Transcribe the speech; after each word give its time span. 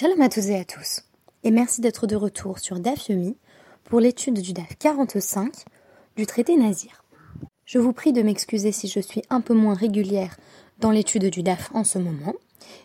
Shalom 0.00 0.20
à 0.20 0.28
tous 0.28 0.46
et 0.50 0.54
à 0.54 0.64
tous, 0.64 1.00
et 1.42 1.50
merci 1.50 1.80
d'être 1.80 2.06
de 2.06 2.14
retour 2.14 2.60
sur 2.60 2.78
DAF 2.78 3.08
Yomi 3.08 3.36
pour 3.82 3.98
l'étude 3.98 4.40
du 4.40 4.52
DAF 4.52 4.78
45 4.78 5.52
du 6.14 6.24
traité 6.24 6.56
Nazir. 6.56 7.02
Je 7.64 7.80
vous 7.80 7.92
prie 7.92 8.12
de 8.12 8.22
m'excuser 8.22 8.70
si 8.70 8.86
je 8.86 9.00
suis 9.00 9.22
un 9.28 9.40
peu 9.40 9.54
moins 9.54 9.74
régulière 9.74 10.36
dans 10.78 10.92
l'étude 10.92 11.24
du 11.30 11.42
DAF 11.42 11.70
en 11.74 11.82
ce 11.82 11.98
moment, 11.98 12.34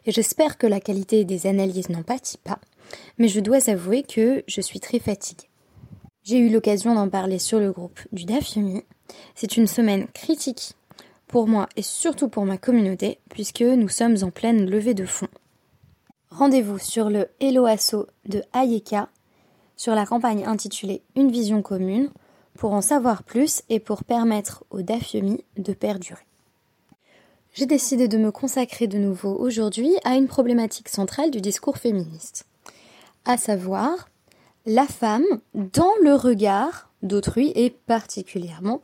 et 0.07 0.12
j'espère 0.12 0.57
que 0.57 0.65
la 0.65 0.79
qualité 0.79 1.23
des 1.23 1.46
analyses 1.46 1.89
n'en 1.89 2.02
pâtit 2.02 2.39
pas, 2.39 2.57
mais 3.20 3.27
je 3.27 3.41
dois 3.41 3.70
avouer 3.70 4.02
que 4.02 4.43
je 4.48 4.61
suis 4.61 4.80
très 4.80 4.98
fatiguée. 4.98 5.50
J'ai 6.23 6.39
eu 6.39 6.50
l'occasion 6.50 6.95
d'en 6.95 7.09
parler 7.09 7.38
sur 7.38 7.59
le 7.59 7.71
groupe 7.71 8.00
du 8.11 8.25
DAF 8.25 8.55
Yomi. 8.55 8.82
C'est 9.36 9.55
une 9.55 9.68
semaine 9.68 10.07
critique 10.16 10.73
pour 11.27 11.48
moi 11.48 11.70
et 11.75 11.84
surtout 11.84 12.27
pour 12.27 12.45
ma 12.45 12.57
communauté, 12.57 13.20
puisque 13.30 13.61
nous 13.61 13.89
sommes 13.89 14.18
en 14.23 14.32
pleine 14.32 14.68
levée 14.68 14.95
de 14.95 15.05
fonds 15.05 15.30
Rendez-vous 16.36 16.79
sur 16.79 17.11
le 17.11 17.27
Hello 17.39 17.68
Asso 17.68 18.07
de 18.25 18.42
Ayeka 18.54 19.07
sur 19.78 19.93
la 19.93 20.07
campagne 20.07 20.46
intitulée 20.47 21.04
Une 21.15 21.29
vision 21.29 21.61
commune 21.61 22.09
pour 22.57 22.73
en 22.73 22.82
savoir 22.82 23.21
plus 23.21 23.61
et 23.69 23.79
pour 23.79 24.04
permettre 24.04 24.64
au 24.71 24.82
Dafyomi 24.82 25.43
de 25.57 25.73
perdurer. 25.73 26.25
J'ai 27.54 27.68
décidé 27.68 28.07
de 28.07 28.18
me 28.18 28.32
consacrer 28.32 28.87
de 28.87 28.97
nouveau 28.97 29.36
aujourd'hui 29.36 29.96
à 30.06 30.15
une 30.15 30.28
problématique 30.28 30.89
centrale 30.89 31.29
du 31.29 31.39
discours 31.39 31.78
féministe, 31.78 32.47
à 33.25 33.38
savoir 33.38 34.09
la 34.66 34.88
femme 34.88 35.25
dans 35.53 35.94
le 36.02 36.16
regard 36.16 36.89
d'autrui 37.03 37.52
et 37.53 37.70
particulièrement 37.70 38.81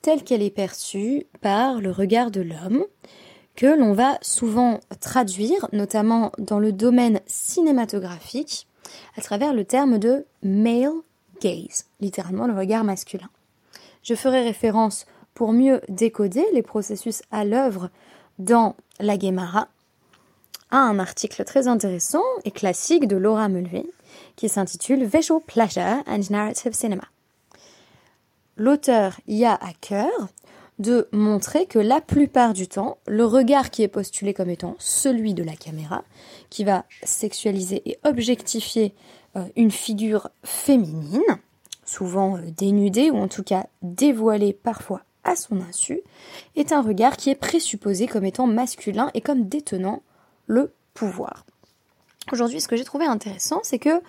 telle 0.00 0.24
qu'elle 0.24 0.42
est 0.42 0.48
perçue 0.48 1.26
par 1.42 1.78
le 1.78 1.90
regard 1.90 2.30
de 2.30 2.40
l'homme, 2.40 2.86
que 3.56 3.66
l'on 3.66 3.92
va 3.92 4.18
souvent 4.22 4.80
traduire, 5.00 5.68
notamment 5.72 6.32
dans 6.38 6.58
le 6.58 6.72
domaine 6.72 7.20
cinématographique, 7.26 8.66
à 9.16 9.22
travers 9.22 9.54
le 9.54 9.64
terme 9.64 9.98
de 9.98 10.26
male 10.42 10.92
gaze, 11.40 11.86
littéralement 12.00 12.46
le 12.46 12.54
regard 12.54 12.84
masculin. 12.84 13.28
Je 14.02 14.14
ferai 14.14 14.42
référence 14.42 15.06
pour 15.34 15.52
mieux 15.52 15.80
décoder 15.88 16.44
les 16.52 16.62
processus 16.62 17.22
à 17.30 17.44
l'œuvre 17.44 17.90
dans 18.38 18.76
la 19.00 19.16
Guémara 19.16 19.68
à 20.70 20.78
un 20.78 20.98
article 20.98 21.44
très 21.44 21.68
intéressant 21.68 22.24
et 22.44 22.50
classique 22.50 23.06
de 23.06 23.16
Laura 23.16 23.48
Mulvey 23.48 23.86
qui 24.36 24.48
s'intitule 24.48 25.04
Visual 25.04 25.40
Pleasure 25.46 26.02
and 26.06 26.20
Narrative 26.30 26.72
Cinema. 26.72 27.04
L'auteur 28.56 29.20
y 29.26 29.44
a 29.44 29.54
à 29.54 29.72
cœur 29.80 30.28
de 30.78 31.08
montrer 31.12 31.66
que 31.66 31.78
la 31.78 32.00
plupart 32.00 32.52
du 32.52 32.68
temps, 32.68 32.98
le 33.06 33.24
regard 33.24 33.70
qui 33.70 33.82
est 33.82 33.88
postulé 33.88 34.34
comme 34.34 34.50
étant 34.50 34.76
celui 34.78 35.34
de 35.34 35.42
la 35.42 35.56
caméra, 35.56 36.04
qui 36.50 36.64
va 36.64 36.84
sexualiser 37.02 37.82
et 37.88 37.98
objectifier 38.04 38.94
euh, 39.36 39.44
une 39.56 39.70
figure 39.70 40.28
féminine, 40.44 41.22
souvent 41.84 42.36
euh, 42.36 42.40
dénudée 42.56 43.10
ou 43.10 43.16
en 43.16 43.28
tout 43.28 43.42
cas 43.42 43.66
dévoilée 43.82 44.52
parfois 44.52 45.02
à 45.24 45.34
son 45.34 45.60
insu, 45.60 46.00
est 46.54 46.72
un 46.72 46.82
regard 46.82 47.16
qui 47.16 47.30
est 47.30 47.34
présupposé 47.34 48.06
comme 48.06 48.24
étant 48.24 48.46
masculin 48.46 49.10
et 49.14 49.20
comme 49.20 49.48
détenant 49.48 50.02
le 50.46 50.72
pouvoir. 50.94 51.46
Aujourd'hui, 52.32 52.60
ce 52.60 52.68
que 52.68 52.76
j'ai 52.76 52.84
trouvé 52.84 53.06
intéressant, 53.06 53.60
c'est 53.62 53.78
que 53.78 54.02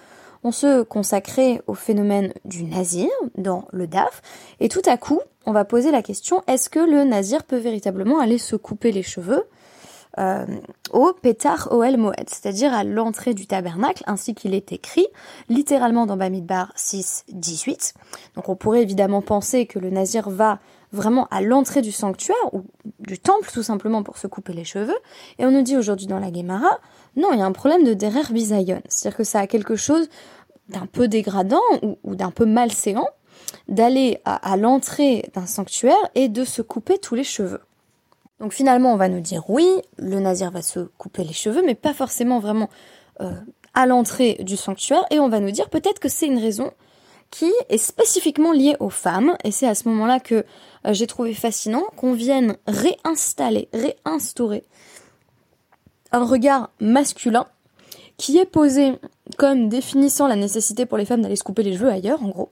on 0.44 0.52
se 0.52 0.84
consacrait 0.84 1.62
au 1.68 1.74
phénomène 1.74 2.34
du 2.46 2.64
nazir 2.64 3.10
dans 3.38 3.68
le 3.72 3.88
DAF, 3.88 4.22
et 4.60 4.70
tout 4.70 4.84
à 4.86 4.98
coup, 4.98 5.20
on 5.48 5.54
va 5.54 5.64
poser 5.64 5.92
la 5.92 6.04
question 6.04 6.44
est-ce 6.48 6.70
que 6.70 6.80
le 6.80 7.06
nazir 7.06 7.44
peut 7.44 7.58
véritablement 7.58 8.20
aller 8.20 8.38
se 8.38 8.58
couper 8.58 8.92
les 8.92 9.02
cheveux 9.02 9.46
euh, 10.20 10.46
au 10.92 11.14
Pétar 11.14 11.70
Oel 11.72 11.98
Moed, 11.98 12.28
c'est-à-dire 12.28 12.74
à, 12.74 12.84
l'entrée 12.84 13.34
du 13.34 13.46
tabernacle, 13.46 14.04
ainsi 14.08 14.34
qu'il 14.34 14.54
est 14.54 14.72
écrit 14.72 15.08
littéralement 15.48 16.06
dans 16.06 16.18
Bamidbar 16.18 16.74
6, 16.76 17.26
18. 17.30 17.94
Donc 18.36 18.50
on 18.50 18.56
pourrait 18.56 18.82
évidemment 18.82 19.22
penser 19.22 19.68
que 19.68 19.80
le 19.80 19.90
nazir 19.90 20.30
va 20.30 20.60
vraiment 20.92 21.28
à 21.30 21.42
l'entrée 21.42 21.82
du 21.82 21.92
sanctuaire 21.92 22.36
ou 22.52 22.64
du 23.00 23.20
temple 23.20 23.50
tout 23.54 23.64
simplement 23.64 24.04
pour 24.04 24.18
se 24.18 24.28
couper 24.28 24.54
les 24.54 24.66
cheveux. 24.66 24.98
Et 25.40 25.46
on 25.46 25.52
nous 25.52 25.62
dit 25.62 25.78
aujourd'hui 25.78 26.08
dans 26.08 26.20
la 26.20 26.34
Gemara, 26.34 26.80
non, 27.16 27.30
il 27.32 27.40
y 27.40 27.42
a 27.42 27.46
un 27.46 27.52
problème 27.54 27.84
de 27.84 27.94
derer 27.94 28.22
bisayon, 28.32 28.82
c'est-à-dire 28.90 29.18
que 29.18 29.24
ça 29.24 29.40
a 29.42 29.48
quelque 29.48 29.76
chose 29.76 30.10
d'un 30.68 30.88
peu 30.88 31.08
dégradant 31.08 31.62
ou, 31.84 32.00
ou 32.04 32.16
d'un 32.16 32.32
peu 32.32 32.46
malséant 32.46 33.08
d'aller 33.68 34.20
à, 34.26 34.58
l'entrée 34.58 35.30
d'un 35.34 35.46
sanctuaire 35.46 35.96
et 36.16 36.30
de 36.30 36.44
se 36.44 36.62
couper 36.62 36.98
tous 36.98 37.16
les 37.16 37.24
cheveux. 37.24 37.62
Donc 38.40 38.54
finalement, 38.54 38.94
on 38.94 38.98
va 38.98 39.10
nous 39.10 39.20
dire 39.20 39.50
oui, 39.50 39.68
le 39.98 40.20
nazir 40.20 40.52
va 40.52 40.62
se 40.62 40.80
couper 40.98 41.24
les 41.24 41.34
cheveux, 41.34 41.64
mais 41.66 41.76
pas 41.76 41.94
forcément 41.94 42.40
vraiment 42.40 42.70
euh, 43.22 43.32
à 43.74 43.86
l'entrée 43.86 44.38
du 44.42 44.58
sanctuaire, 44.58 45.06
et 45.12 45.20
on 45.20 45.30
va 45.30 45.40
nous 45.40 45.52
dire 45.52 45.70
peut-être 45.70 46.00
que 46.00 46.10
c'est 46.10 46.28
une 46.28 46.40
raison 46.40 46.72
qui 47.30 47.52
est 47.70 47.78
spécifiquement 47.78 48.54
liée 48.54 48.78
aux 48.80 48.90
femmes, 48.90 49.36
et 49.44 49.52
c'est 49.52 49.68
à 49.68 49.76
ce 49.76 49.90
moment-là 49.90 50.20
que 50.20 50.36
euh, 50.86 50.94
j'ai 50.94 51.08
trouvé 51.08 51.34
fascinant 51.34 51.84
qu'on 51.96 52.14
vienne 52.14 52.58
réinstaller, 52.68 53.70
réinstaurer 53.74 54.64
un 56.12 56.24
regard 56.24 56.70
masculin 56.80 57.48
qui 58.18 58.38
est 58.38 58.46
posé 58.46 58.94
comme 59.38 59.70
définissant 59.70 60.28
la 60.28 60.36
nécessité 60.36 60.86
pour 60.86 60.98
les 60.98 61.06
femmes 61.06 61.22
d'aller 61.22 61.36
se 61.36 61.44
couper 61.44 61.64
les 61.64 61.74
cheveux 61.74 61.90
ailleurs, 61.90 62.24
en 62.24 62.30
gros 62.30 62.52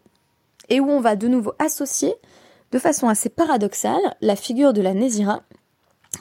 et 0.70 0.80
où 0.80 0.90
on 0.90 1.02
va 1.02 1.16
de 1.16 1.28
nouveau 1.28 1.54
associer, 1.60 2.14
de 2.72 2.80
façon 2.80 3.08
assez 3.08 3.30
paradoxale, 3.30 4.16
la 4.22 4.36
figure 4.36 4.74
de 4.74 4.82
la 4.82 4.94
Nézira 4.94 5.42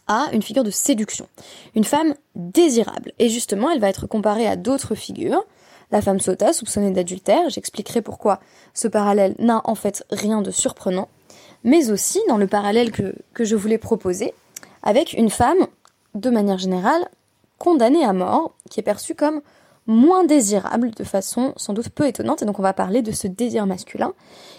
à 0.06 0.28
une 0.32 0.42
figure 0.42 0.64
de 0.64 0.70
séduction, 0.70 1.28
une 1.74 1.84
femme 1.84 2.14
désirable. 2.34 3.12
Et 3.18 3.28
justement, 3.28 3.70
elle 3.70 3.80
va 3.80 3.88
être 3.88 4.06
comparée 4.06 4.46
à 4.46 4.56
d'autres 4.56 4.94
figures. 4.94 5.44
La 5.90 6.02
femme 6.02 6.20
sota, 6.20 6.52
soupçonnée 6.52 6.90
d'adultère, 6.90 7.48
j'expliquerai 7.50 8.02
pourquoi 8.02 8.40
ce 8.72 8.88
parallèle 8.88 9.34
n'a 9.38 9.62
en 9.64 9.74
fait 9.74 10.04
rien 10.10 10.42
de 10.42 10.50
surprenant, 10.50 11.08
mais 11.62 11.90
aussi 11.90 12.20
dans 12.28 12.36
le 12.36 12.46
parallèle 12.46 12.90
que, 12.90 13.14
que 13.32 13.44
je 13.44 13.56
voulais 13.56 13.78
proposer, 13.78 14.34
avec 14.82 15.12
une 15.12 15.30
femme, 15.30 15.66
de 16.14 16.30
manière 16.30 16.58
générale, 16.58 17.08
condamnée 17.58 18.04
à 18.04 18.12
mort, 18.12 18.54
qui 18.70 18.80
est 18.80 18.84
perçue 18.84 19.14
comme 19.14 19.40
moins 19.86 20.24
désirable 20.24 20.90
de 20.92 21.04
façon 21.04 21.52
sans 21.56 21.72
doute 21.72 21.90
peu 21.90 22.06
étonnante. 22.06 22.42
Et 22.42 22.46
donc 22.46 22.58
on 22.58 22.62
va 22.62 22.72
parler 22.72 23.02
de 23.02 23.12
ce 23.12 23.26
désir 23.26 23.66
masculin 23.66 24.12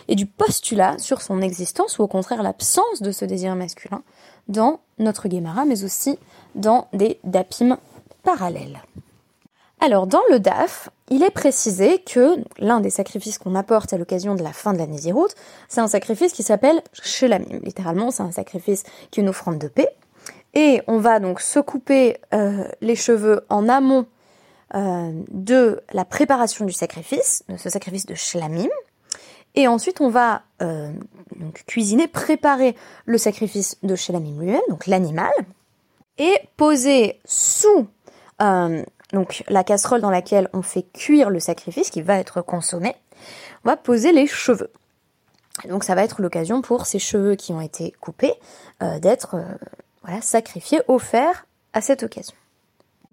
et 0.07 0.15
du 0.15 0.25
postulat 0.25 0.97
sur 0.99 1.21
son 1.21 1.41
existence 1.41 1.99
ou 1.99 2.03
au 2.03 2.07
contraire 2.07 2.43
l'absence 2.43 3.01
de 3.01 3.11
ce 3.11 3.25
désir 3.25 3.55
masculin 3.55 4.03
dans 4.47 4.79
notre 4.99 5.27
Guémara, 5.27 5.65
mais 5.65 5.83
aussi 5.83 6.19
dans 6.53 6.87
des 6.93 7.19
dapim 7.23 7.77
parallèles. 8.23 8.81
Alors 9.81 10.07
dans 10.07 10.21
le 10.31 10.39
DAF, 10.39 10.89
il 11.09 11.21
est 11.21 11.31
précisé 11.31 11.99
que 11.99 12.37
l'un 12.59 12.79
des 12.79 12.89
sacrifices 12.89 13.37
qu'on 13.37 13.55
apporte 13.55 13.93
à 13.93 13.97
l'occasion 13.97 14.35
de 14.35 14.43
la 14.43 14.53
fin 14.53 14.73
de 14.73 14.77
la 14.77 14.87
Nésiroute, 14.87 15.35
c'est 15.67 15.81
un 15.81 15.87
sacrifice 15.87 16.33
qui 16.33 16.43
s'appelle 16.43 16.81
Shelamim. 16.93 17.59
Littéralement, 17.61 18.09
c'est 18.09 18.23
un 18.23 18.31
sacrifice 18.31 18.83
qui 19.11 19.19
est 19.19 19.23
une 19.23 19.29
offrande 19.29 19.59
de 19.59 19.67
paix. 19.67 19.89
Et 20.53 20.81
on 20.87 20.99
va 20.99 21.19
donc 21.19 21.41
se 21.41 21.59
couper 21.59 22.17
euh, 22.33 22.63
les 22.79 22.95
cheveux 22.95 23.41
en 23.49 23.67
amont 23.67 24.05
euh, 24.75 25.11
de 25.31 25.81
la 25.93 26.03
préparation 26.03 26.65
du 26.65 26.73
sacrifice, 26.73 27.45
de 27.47 27.55
ce 27.55 27.69
sacrifice 27.69 28.05
de 28.05 28.13
shlamim. 28.13 28.67
Et 29.53 29.69
ensuite, 29.69 30.01
on 30.01 30.09
va 30.09 30.41
euh, 30.61 30.91
cuisiner, 31.65 32.09
préparer 32.09 32.75
le 33.05 33.17
sacrifice 33.17 33.77
de 33.83 33.95
shlamim 33.95 34.37
lui-même, 34.37 34.61
donc 34.67 34.85
l'animal, 34.87 35.31
et 36.17 36.35
poser 36.57 37.21
sous 37.23 37.87
euh, 38.41 38.83
la 39.47 39.63
casserole 39.63 40.01
dans 40.01 40.09
laquelle 40.09 40.49
on 40.51 40.61
fait 40.61 40.83
cuire 40.91 41.29
le 41.29 41.39
sacrifice 41.39 41.89
qui 41.89 42.01
va 42.01 42.19
être 42.19 42.41
consommé, 42.41 42.95
on 43.63 43.69
va 43.69 43.77
poser 43.77 44.11
les 44.11 44.27
cheveux. 44.27 44.71
donc 45.69 45.85
ça 45.85 45.95
va 45.95 46.03
être 46.03 46.21
l'occasion 46.21 46.61
pour 46.61 46.85
ces 46.85 46.99
cheveux 46.99 47.35
qui 47.35 47.53
ont 47.53 47.61
été 47.61 47.93
coupés 48.01 48.33
d'être 48.99 49.37
sacrifiés, 50.21 50.81
offerts 50.89 51.47
à 51.71 51.79
cette 51.79 52.03
occasion 52.03 52.35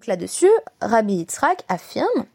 là-dessus, 0.06 0.50
Rabbi 0.80 1.14
Yitzhak 1.14 1.64
affirme 1.68 2.26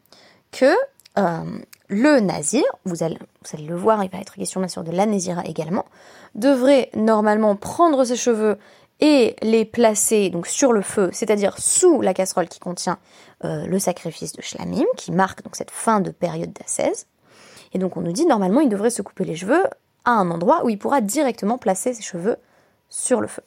que 0.50 0.74
euh, 1.18 1.58
le 1.88 2.20
nazir, 2.20 2.62
vous 2.84 3.02
allez, 3.02 3.18
le 3.58 3.76
voir, 3.76 4.02
il 4.04 4.10
va 4.10 4.18
être 4.18 4.34
question 4.34 4.60
bien 4.60 4.68
sûr 4.68 4.84
de 4.84 4.90
la 4.90 5.06
également, 5.44 5.86
devrait 6.34 6.90
normalement 6.94 7.56
prendre 7.56 8.04
ses 8.04 8.16
cheveux 8.16 8.58
et 9.00 9.36
les 9.42 9.64
placer 9.64 10.28
donc 10.30 10.46
sur 10.46 10.72
le 10.72 10.82
feu, 10.82 11.10
c'est-à-dire 11.12 11.56
sous 11.58 12.00
la 12.00 12.14
casserole 12.14 12.48
qui 12.48 12.58
contient 12.58 12.98
euh, 13.44 13.66
le 13.66 13.78
sacrifice 13.78 14.32
de 14.32 14.42
Shlamim, 14.42 14.84
qui 14.96 15.12
marque 15.12 15.42
donc 15.42 15.56
cette 15.56 15.70
fin 15.70 16.00
de 16.00 16.10
période 16.10 16.52
d'ascèse. 16.52 17.06
Et 17.72 17.78
donc 17.78 17.96
on 17.96 18.00
nous 18.00 18.12
dit 18.12 18.26
normalement 18.26 18.60
il 18.60 18.68
devrait 18.68 18.90
se 18.90 19.02
couper 19.02 19.24
les 19.24 19.36
cheveux 19.36 19.64
à 20.04 20.12
un 20.12 20.30
endroit 20.30 20.64
où 20.64 20.68
il 20.68 20.78
pourra 20.78 21.00
directement 21.00 21.58
placer 21.58 21.94
ses 21.94 22.02
cheveux 22.02 22.36
sur 22.88 23.20
le 23.20 23.28
feu. 23.28 23.42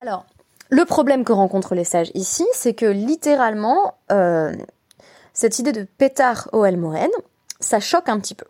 Alors, 0.00 0.24
le 0.70 0.84
problème 0.84 1.24
que 1.24 1.32
rencontrent 1.32 1.74
les 1.74 1.84
sages 1.84 2.10
ici, 2.14 2.46
c'est 2.52 2.74
que 2.74 2.86
littéralement, 2.86 3.94
euh, 4.12 4.52
cette 5.34 5.58
idée 5.58 5.72
de 5.72 5.82
pétard 5.98 6.48
au 6.52 6.64
Moren, 6.76 7.10
ça 7.58 7.80
choque 7.80 8.08
un 8.08 8.18
petit 8.20 8.34
peu. 8.34 8.46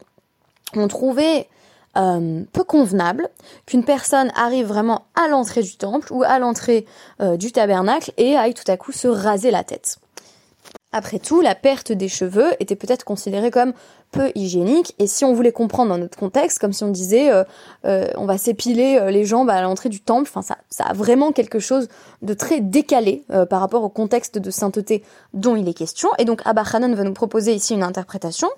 On 0.77 0.87
trouvait 0.87 1.49
euh, 1.97 2.43
peu 2.53 2.63
convenable 2.63 3.29
qu'une 3.67 3.85
personne 3.85 4.31
arrive 4.37 4.67
vraiment 4.67 5.07
à 5.17 5.29
l'entrée 5.29 5.63
du 5.63 5.77
temple 5.77 6.13
ou 6.13 6.23
à 6.23 6.39
l'entrée 6.39 6.87
euh, 7.21 7.37
du 7.37 7.51
tabernacle 7.51 8.13
et 8.17 8.37
aille 8.37 8.55
tout 8.55 8.71
à 8.71 8.77
coup 8.77 8.93
se 8.93 9.09
raser 9.09 9.51
la 9.51 9.65
tête. 9.65 9.99
Après 10.93 11.21
tout, 11.21 11.41
la 11.41 11.55
perte 11.55 11.93
des 11.93 12.09
cheveux 12.09 12.51
était 12.59 12.75
peut-être 12.75 13.05
considérée 13.05 13.53
comme 13.53 13.73
peu 14.11 14.33
hygiénique, 14.35 14.97
et 14.99 15.07
si 15.07 15.25
on 15.25 15.33
voulait 15.33 15.53
comprendre 15.53 15.91
dans 15.91 15.99
notre 15.99 16.19
contexte, 16.19 16.59
comme 16.59 16.73
si 16.73 16.83
on 16.83 16.89
disait 16.89 17.31
euh, 17.31 17.45
euh, 17.85 18.09
on 18.17 18.27
va 18.27 18.39
s'épiler 18.39 18.99
euh, 19.01 19.13
les 19.13 19.25
jambes 19.25 19.51
à 19.51 19.63
l'entrée 19.63 19.89
du 19.89 20.01
temple, 20.01 20.29
enfin 20.29 20.43
ça, 20.43 20.59
ça 20.69 20.83
a 20.83 20.93
vraiment 20.93 21.31
quelque 21.31 21.61
chose 21.61 21.87
de 22.23 22.35
très 22.35 22.61
décalé 22.61 23.23
par 23.49 23.61
rapport 23.61 23.85
au 23.85 23.89
contexte 23.89 24.39
de 24.39 24.51
sainteté 24.51 25.05
dont 25.33 25.55
il 25.55 25.69
est 25.69 25.75
question, 25.75 26.09
et 26.19 26.25
donc 26.25 26.43
Abba 26.45 26.65
va 26.65 26.81
nous 26.81 27.15
proposer 27.15 27.55
ici 27.55 27.75
une 27.75 27.85
interprétation 27.85 28.49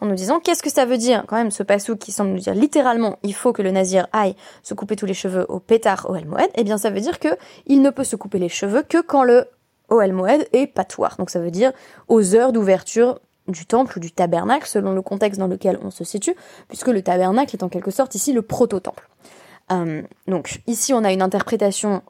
en 0.00 0.06
nous 0.06 0.14
disant 0.14 0.40
qu'est-ce 0.40 0.62
que 0.62 0.70
ça 0.70 0.86
veut 0.86 0.98
dire 0.98 1.24
quand 1.28 1.36
même 1.36 1.50
ce 1.50 1.62
passou 1.62 1.96
qui 1.96 2.12
semble 2.12 2.30
nous 2.30 2.38
dire 2.38 2.54
littéralement 2.54 3.18
il 3.22 3.34
faut 3.34 3.52
que 3.52 3.62
le 3.62 3.70
nazir 3.70 4.08
aille 4.12 4.34
se 4.62 4.74
couper 4.74 4.96
tous 4.96 5.06
les 5.06 5.14
cheveux 5.14 5.44
au 5.48 5.60
pétard 5.60 6.06
au 6.08 6.16
El 6.16 6.26
Moed, 6.26 6.48
eh 6.54 6.64
bien 6.64 6.78
ça 6.78 6.90
veut 6.90 7.00
dire 7.00 7.18
que 7.18 7.28
il 7.66 7.82
ne 7.82 7.90
peut 7.90 8.04
se 8.04 8.16
couper 8.16 8.38
les 8.38 8.48
cheveux 8.48 8.82
que 8.82 9.00
quand 9.02 9.22
le 9.22 9.46
Et 10.52 10.66
patoir. 10.66 11.16
Donc 11.18 11.30
ça 11.30 11.40
veut 11.40 11.50
dire 11.50 11.72
aux 12.08 12.34
heures 12.34 12.52
d'ouverture 12.52 13.20
du 13.48 13.66
temple 13.66 13.98
ou 13.98 14.00
du 14.00 14.10
tabernacle, 14.10 14.66
selon 14.66 14.92
le 14.92 15.02
contexte 15.02 15.38
dans 15.38 15.46
lequel 15.46 15.78
on 15.82 15.90
se 15.90 16.04
situe, 16.04 16.34
puisque 16.68 16.88
le 16.88 17.02
tabernacle 17.02 17.54
est 17.54 17.62
en 17.62 17.68
quelque 17.68 17.90
sorte 17.90 18.14
ici 18.14 18.32
le 18.32 18.42
proto-temple. 18.42 19.08
Euh, 19.72 20.02
donc 20.28 20.60
ici 20.66 20.92
on 20.92 21.04
a 21.04 21.12
une 21.12 21.22
interprétation 21.22 22.02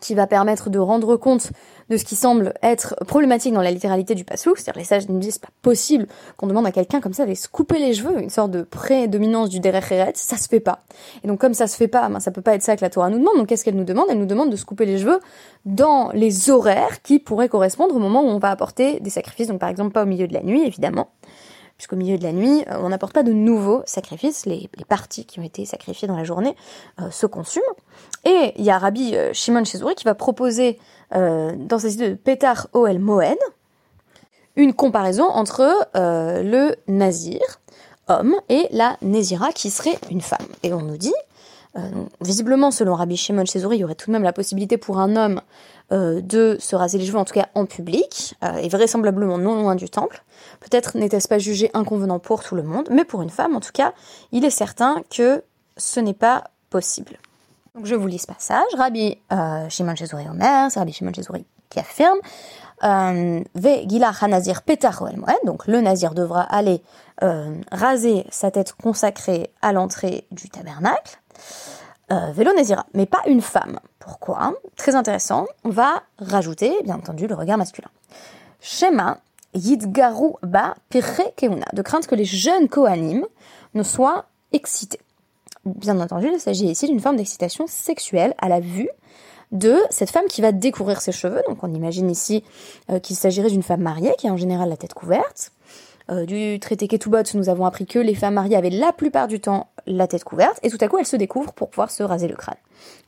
qui 0.00 0.14
va 0.14 0.26
permettre 0.26 0.70
de 0.70 0.78
rendre 0.78 1.16
compte 1.16 1.50
de 1.90 1.96
ce 1.96 2.04
qui 2.04 2.14
semble 2.14 2.54
être 2.62 2.94
problématique 3.06 3.52
dans 3.52 3.62
la 3.62 3.70
littéralité 3.70 4.14
du 4.14 4.24
passouk, 4.24 4.58
c'est-à-dire 4.58 4.80
les 4.80 4.86
sages 4.86 5.08
nous 5.08 5.18
disent 5.18 5.34
c'est 5.34 5.42
pas 5.42 5.48
possible 5.60 6.06
qu'on 6.36 6.46
demande 6.46 6.66
à 6.66 6.72
quelqu'un 6.72 7.00
comme 7.00 7.12
ça 7.12 7.24
d'aller 7.24 7.34
se 7.34 7.48
couper 7.48 7.78
les 7.78 7.92
cheveux, 7.92 8.20
une 8.22 8.30
sorte 8.30 8.50
de 8.52 8.62
prédominance 8.62 9.48
du 9.48 9.60
derech 9.60 9.92
ça 10.14 10.36
se 10.36 10.48
fait 10.48 10.60
pas. 10.60 10.84
Et 11.24 11.28
donc 11.28 11.40
comme 11.40 11.54
ça 11.54 11.66
se 11.66 11.76
fait 11.76 11.88
pas, 11.88 12.08
ben, 12.08 12.20
ça 12.20 12.30
peut 12.30 12.40
pas 12.40 12.54
être 12.54 12.62
ça 12.62 12.76
que 12.76 12.82
la 12.82 12.90
Torah 12.90 13.10
nous 13.10 13.18
demande, 13.18 13.36
donc 13.36 13.48
qu'est-ce 13.48 13.64
qu'elle 13.64 13.76
nous 13.76 13.84
demande? 13.84 14.06
Elle 14.08 14.18
nous 14.18 14.26
demande 14.26 14.50
de 14.50 14.56
se 14.56 14.64
couper 14.64 14.86
les 14.86 14.98
cheveux 14.98 15.20
dans 15.64 16.10
les 16.12 16.50
horaires 16.50 17.02
qui 17.02 17.18
pourraient 17.18 17.48
correspondre 17.48 17.94
au 17.94 17.98
moment 17.98 18.22
où 18.22 18.28
on 18.28 18.38
va 18.38 18.50
apporter 18.50 19.00
des 19.00 19.10
sacrifices, 19.10 19.48
donc 19.48 19.58
par 19.58 19.68
exemple 19.68 19.92
pas 19.92 20.04
au 20.04 20.06
milieu 20.06 20.28
de 20.28 20.34
la 20.34 20.42
nuit 20.42 20.62
évidemment, 20.64 21.08
puisqu'au 21.82 21.96
milieu 21.96 22.16
de 22.16 22.22
la 22.22 22.30
nuit, 22.30 22.64
euh, 22.70 22.78
on 22.78 22.90
n'apporte 22.90 23.12
pas 23.12 23.24
de 23.24 23.32
nouveaux 23.32 23.82
sacrifices, 23.86 24.46
les, 24.46 24.70
parties 24.88 25.24
qui 25.24 25.40
ont 25.40 25.42
été 25.42 25.64
sacrifiées 25.64 26.06
dans 26.06 26.16
la 26.16 26.22
journée 26.22 26.54
euh, 27.00 27.10
se 27.10 27.26
consument. 27.26 27.64
Et 28.24 28.52
il 28.54 28.64
y 28.64 28.70
a 28.70 28.78
Rabbi 28.78 29.16
euh, 29.16 29.32
Shimon 29.32 29.64
Chezouri 29.64 29.96
qui 29.96 30.04
va 30.04 30.14
proposer 30.14 30.78
dans 31.12 31.78
sa 31.78 31.88
idée 31.88 32.08
de 32.08 32.14
Pétar 32.14 32.68
Oel 32.72 32.98
Moed 32.98 33.36
une 34.56 34.72
comparaison 34.72 35.24
entre 35.24 35.88
le 35.94 36.74
nazir, 36.88 37.40
homme, 38.08 38.34
et 38.48 38.66
la 38.70 38.96
Nézira 39.02 39.52
qui 39.52 39.68
serait 39.68 39.98
une 40.10 40.22
femme. 40.22 40.46
Et 40.62 40.72
on 40.72 40.80
nous 40.80 40.96
dit, 40.96 41.12
visiblement 42.22 42.70
selon 42.70 42.94
Rabbi 42.94 43.18
Shimon 43.18 43.44
Chezouri, 43.44 43.76
il 43.76 43.80
y 43.80 43.84
aurait 43.84 43.94
tout 43.94 44.06
de 44.06 44.12
même 44.12 44.22
la 44.22 44.32
possibilité 44.32 44.78
pour 44.78 45.00
un 45.00 45.16
homme 45.16 45.42
de 45.90 46.56
se 46.58 46.74
raser 46.74 46.96
les 46.96 47.04
cheveux, 47.04 47.18
en 47.18 47.24
tout 47.24 47.34
cas 47.34 47.48
en 47.54 47.66
public, 47.66 48.34
et 48.60 48.68
vraisemblablement 48.68 49.36
non 49.36 49.56
loin 49.56 49.74
du 49.74 49.90
temple. 49.90 50.22
Peut-être 50.60 50.96
n'était-ce 50.96 51.28
pas 51.28 51.38
jugé 51.38 51.70
inconvenant 51.74 52.18
pour 52.18 52.42
tout 52.42 52.54
le 52.54 52.62
monde, 52.62 52.88
mais 52.90 53.04
pour 53.04 53.20
une 53.20 53.30
femme, 53.30 53.54
en 53.56 53.60
tout 53.60 53.72
cas, 53.72 53.92
il 54.30 54.44
est 54.44 54.50
certain 54.50 55.02
que 55.10 55.42
ce 55.76 56.00
n'est 56.00 56.14
pas 56.14 56.44
possible. 56.70 57.18
Donc 57.74 57.86
je 57.86 57.94
vous 57.94 58.06
lis 58.06 58.18
ce 58.18 58.26
passage. 58.26 58.66
Rabbi 58.76 59.18
euh, 59.32 59.68
Shimon 59.68 59.96
Chezouri 59.96 60.28
Omer, 60.28 60.70
c'est 60.70 60.78
Rabbi 60.78 60.92
Shimon 60.92 61.12
qui 61.12 61.80
affirme 61.80 62.18
euh, 62.84 63.40
donc 65.44 65.66
le 65.66 65.80
nazir 65.80 66.14
devra 66.14 66.42
aller 66.42 66.82
euh, 67.22 67.54
raser 67.70 68.26
sa 68.30 68.50
tête 68.50 68.72
consacrée 68.72 69.50
à 69.62 69.72
l'entrée 69.72 70.26
du 70.32 70.50
tabernacle. 70.50 71.20
Euh, 72.10 72.32
vélo 72.32 72.52
Nazira, 72.54 72.86
mais 72.94 73.06
pas 73.06 73.22
une 73.26 73.40
femme. 73.40 73.78
Pourquoi? 73.98 74.54
Très 74.76 74.94
intéressant, 74.94 75.46
on 75.64 75.70
va 75.70 76.02
rajouter, 76.18 76.74
bien 76.84 76.96
entendu, 76.96 77.26
le 77.26 77.34
regard 77.34 77.58
masculin. 77.58 77.88
Shema 78.60 79.18
Yidgaru 79.54 80.32
ba 80.42 80.74
keuna, 81.36 81.66
de 81.72 81.82
crainte 81.82 82.06
que 82.06 82.14
les 82.14 82.24
jeunes 82.24 82.68
Kohanim 82.68 83.26
ne 83.74 83.82
soient 83.82 84.26
excités. 84.52 85.00
Bien 85.64 86.00
entendu, 86.00 86.28
il 86.32 86.40
s'agit 86.40 86.66
ici 86.66 86.86
d'une 86.86 87.00
forme 87.00 87.16
d'excitation 87.16 87.66
sexuelle 87.66 88.34
à 88.38 88.48
la 88.48 88.60
vue 88.60 88.88
de 89.52 89.76
cette 89.90 90.10
femme 90.10 90.24
qui 90.28 90.40
va 90.40 90.50
découvrir 90.50 91.00
ses 91.00 91.12
cheveux. 91.12 91.42
Donc 91.48 91.62
on 91.62 91.72
imagine 91.72 92.10
ici 92.10 92.42
euh, 92.90 92.98
qu'il 92.98 93.16
s'agirait 93.16 93.50
d'une 93.50 93.62
femme 93.62 93.82
mariée 93.82 94.14
qui 94.18 94.26
a 94.26 94.32
en 94.32 94.36
général 94.36 94.68
la 94.68 94.76
tête 94.76 94.94
couverte. 94.94 95.52
Euh, 96.10 96.26
du 96.26 96.58
traité 96.58 96.88
Ketubot, 96.88 97.22
nous 97.34 97.48
avons 97.48 97.64
appris 97.64 97.86
que 97.86 97.98
les 97.98 98.14
femmes 98.14 98.34
mariées 98.34 98.56
avaient 98.56 98.70
la 98.70 98.92
plupart 98.92 99.28
du 99.28 99.40
temps 99.40 99.68
la 99.86 100.06
tête 100.06 100.24
couverte, 100.24 100.58
et 100.62 100.70
tout 100.70 100.78
à 100.80 100.88
coup 100.88 100.98
elles 100.98 101.06
se 101.06 101.16
découvrent 101.16 101.52
pour 101.52 101.70
pouvoir 101.70 101.90
se 101.90 102.02
raser 102.02 102.28
le 102.28 102.36
crâne. 102.36 102.56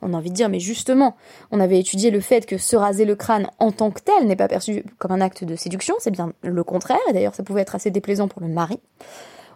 On 0.01 0.13
a 0.13 0.17
envie 0.17 0.29
de 0.29 0.35
dire, 0.35 0.49
mais 0.49 0.59
justement, 0.59 1.15
on 1.51 1.59
avait 1.59 1.79
étudié 1.79 2.11
le 2.11 2.19
fait 2.19 2.45
que 2.45 2.57
se 2.57 2.75
raser 2.75 3.05
le 3.05 3.15
crâne 3.15 3.47
en 3.59 3.71
tant 3.71 3.91
que 3.91 4.01
tel 4.01 4.27
n'est 4.27 4.35
pas 4.35 4.47
perçu 4.47 4.83
comme 4.97 5.11
un 5.11 5.21
acte 5.21 5.43
de 5.43 5.55
séduction, 5.55 5.95
c'est 5.99 6.11
bien 6.11 6.33
le 6.41 6.63
contraire, 6.63 6.99
et 7.09 7.13
d'ailleurs 7.13 7.35
ça 7.35 7.43
pouvait 7.43 7.61
être 7.61 7.75
assez 7.75 7.91
déplaisant 7.91 8.27
pour 8.27 8.41
le 8.41 8.47
mari. 8.47 8.79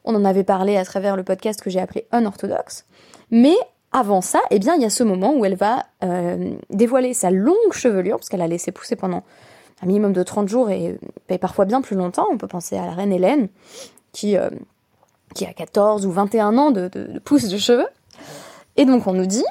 On 0.05 0.15
en 0.15 0.25
avait 0.25 0.43
parlé 0.43 0.77
à 0.77 0.85
travers 0.85 1.15
le 1.15 1.23
podcast 1.23 1.61
que 1.61 1.69
j'ai 1.69 1.79
appelé 1.79 2.07
Unorthodoxe. 2.13 2.85
Mais 3.31 3.55
avant 3.91 4.21
ça, 4.21 4.39
eh 4.51 4.59
bien, 4.59 4.75
il 4.75 4.81
y 4.81 4.85
a 4.85 4.89
ce 4.89 5.03
moment 5.03 5.35
où 5.35 5.45
elle 5.45 5.55
va 5.55 5.85
euh, 6.03 6.51
dévoiler 6.69 7.13
sa 7.13 7.31
longue 7.31 7.73
chevelure, 7.73 8.17
parce 8.17 8.29
qu'elle 8.29 8.41
a 8.41 8.47
laissé 8.47 8.71
pousser 8.71 8.95
pendant 8.95 9.23
un 9.81 9.85
minimum 9.85 10.13
de 10.13 10.23
30 10.23 10.47
jours 10.47 10.69
et, 10.69 10.99
parfois 11.39 11.65
bien 11.65 11.81
plus 11.81 11.95
longtemps. 11.95 12.27
On 12.31 12.37
peut 12.37 12.47
penser 12.47 12.77
à 12.77 12.85
la 12.85 12.91
reine 12.91 13.11
Hélène, 13.11 13.49
qui, 14.11 14.37
euh, 14.37 14.49
qui 15.35 15.45
a 15.45 15.53
14 15.53 16.05
ou 16.05 16.11
21 16.11 16.57
ans 16.57 16.71
de, 16.71 16.87
de, 16.87 17.19
pouces 17.19 17.47
de 17.47 17.57
cheveux. 17.57 17.87
Et 18.77 18.85
donc 18.85 19.07
on 19.07 19.13
nous 19.13 19.25
dit, 19.25 19.45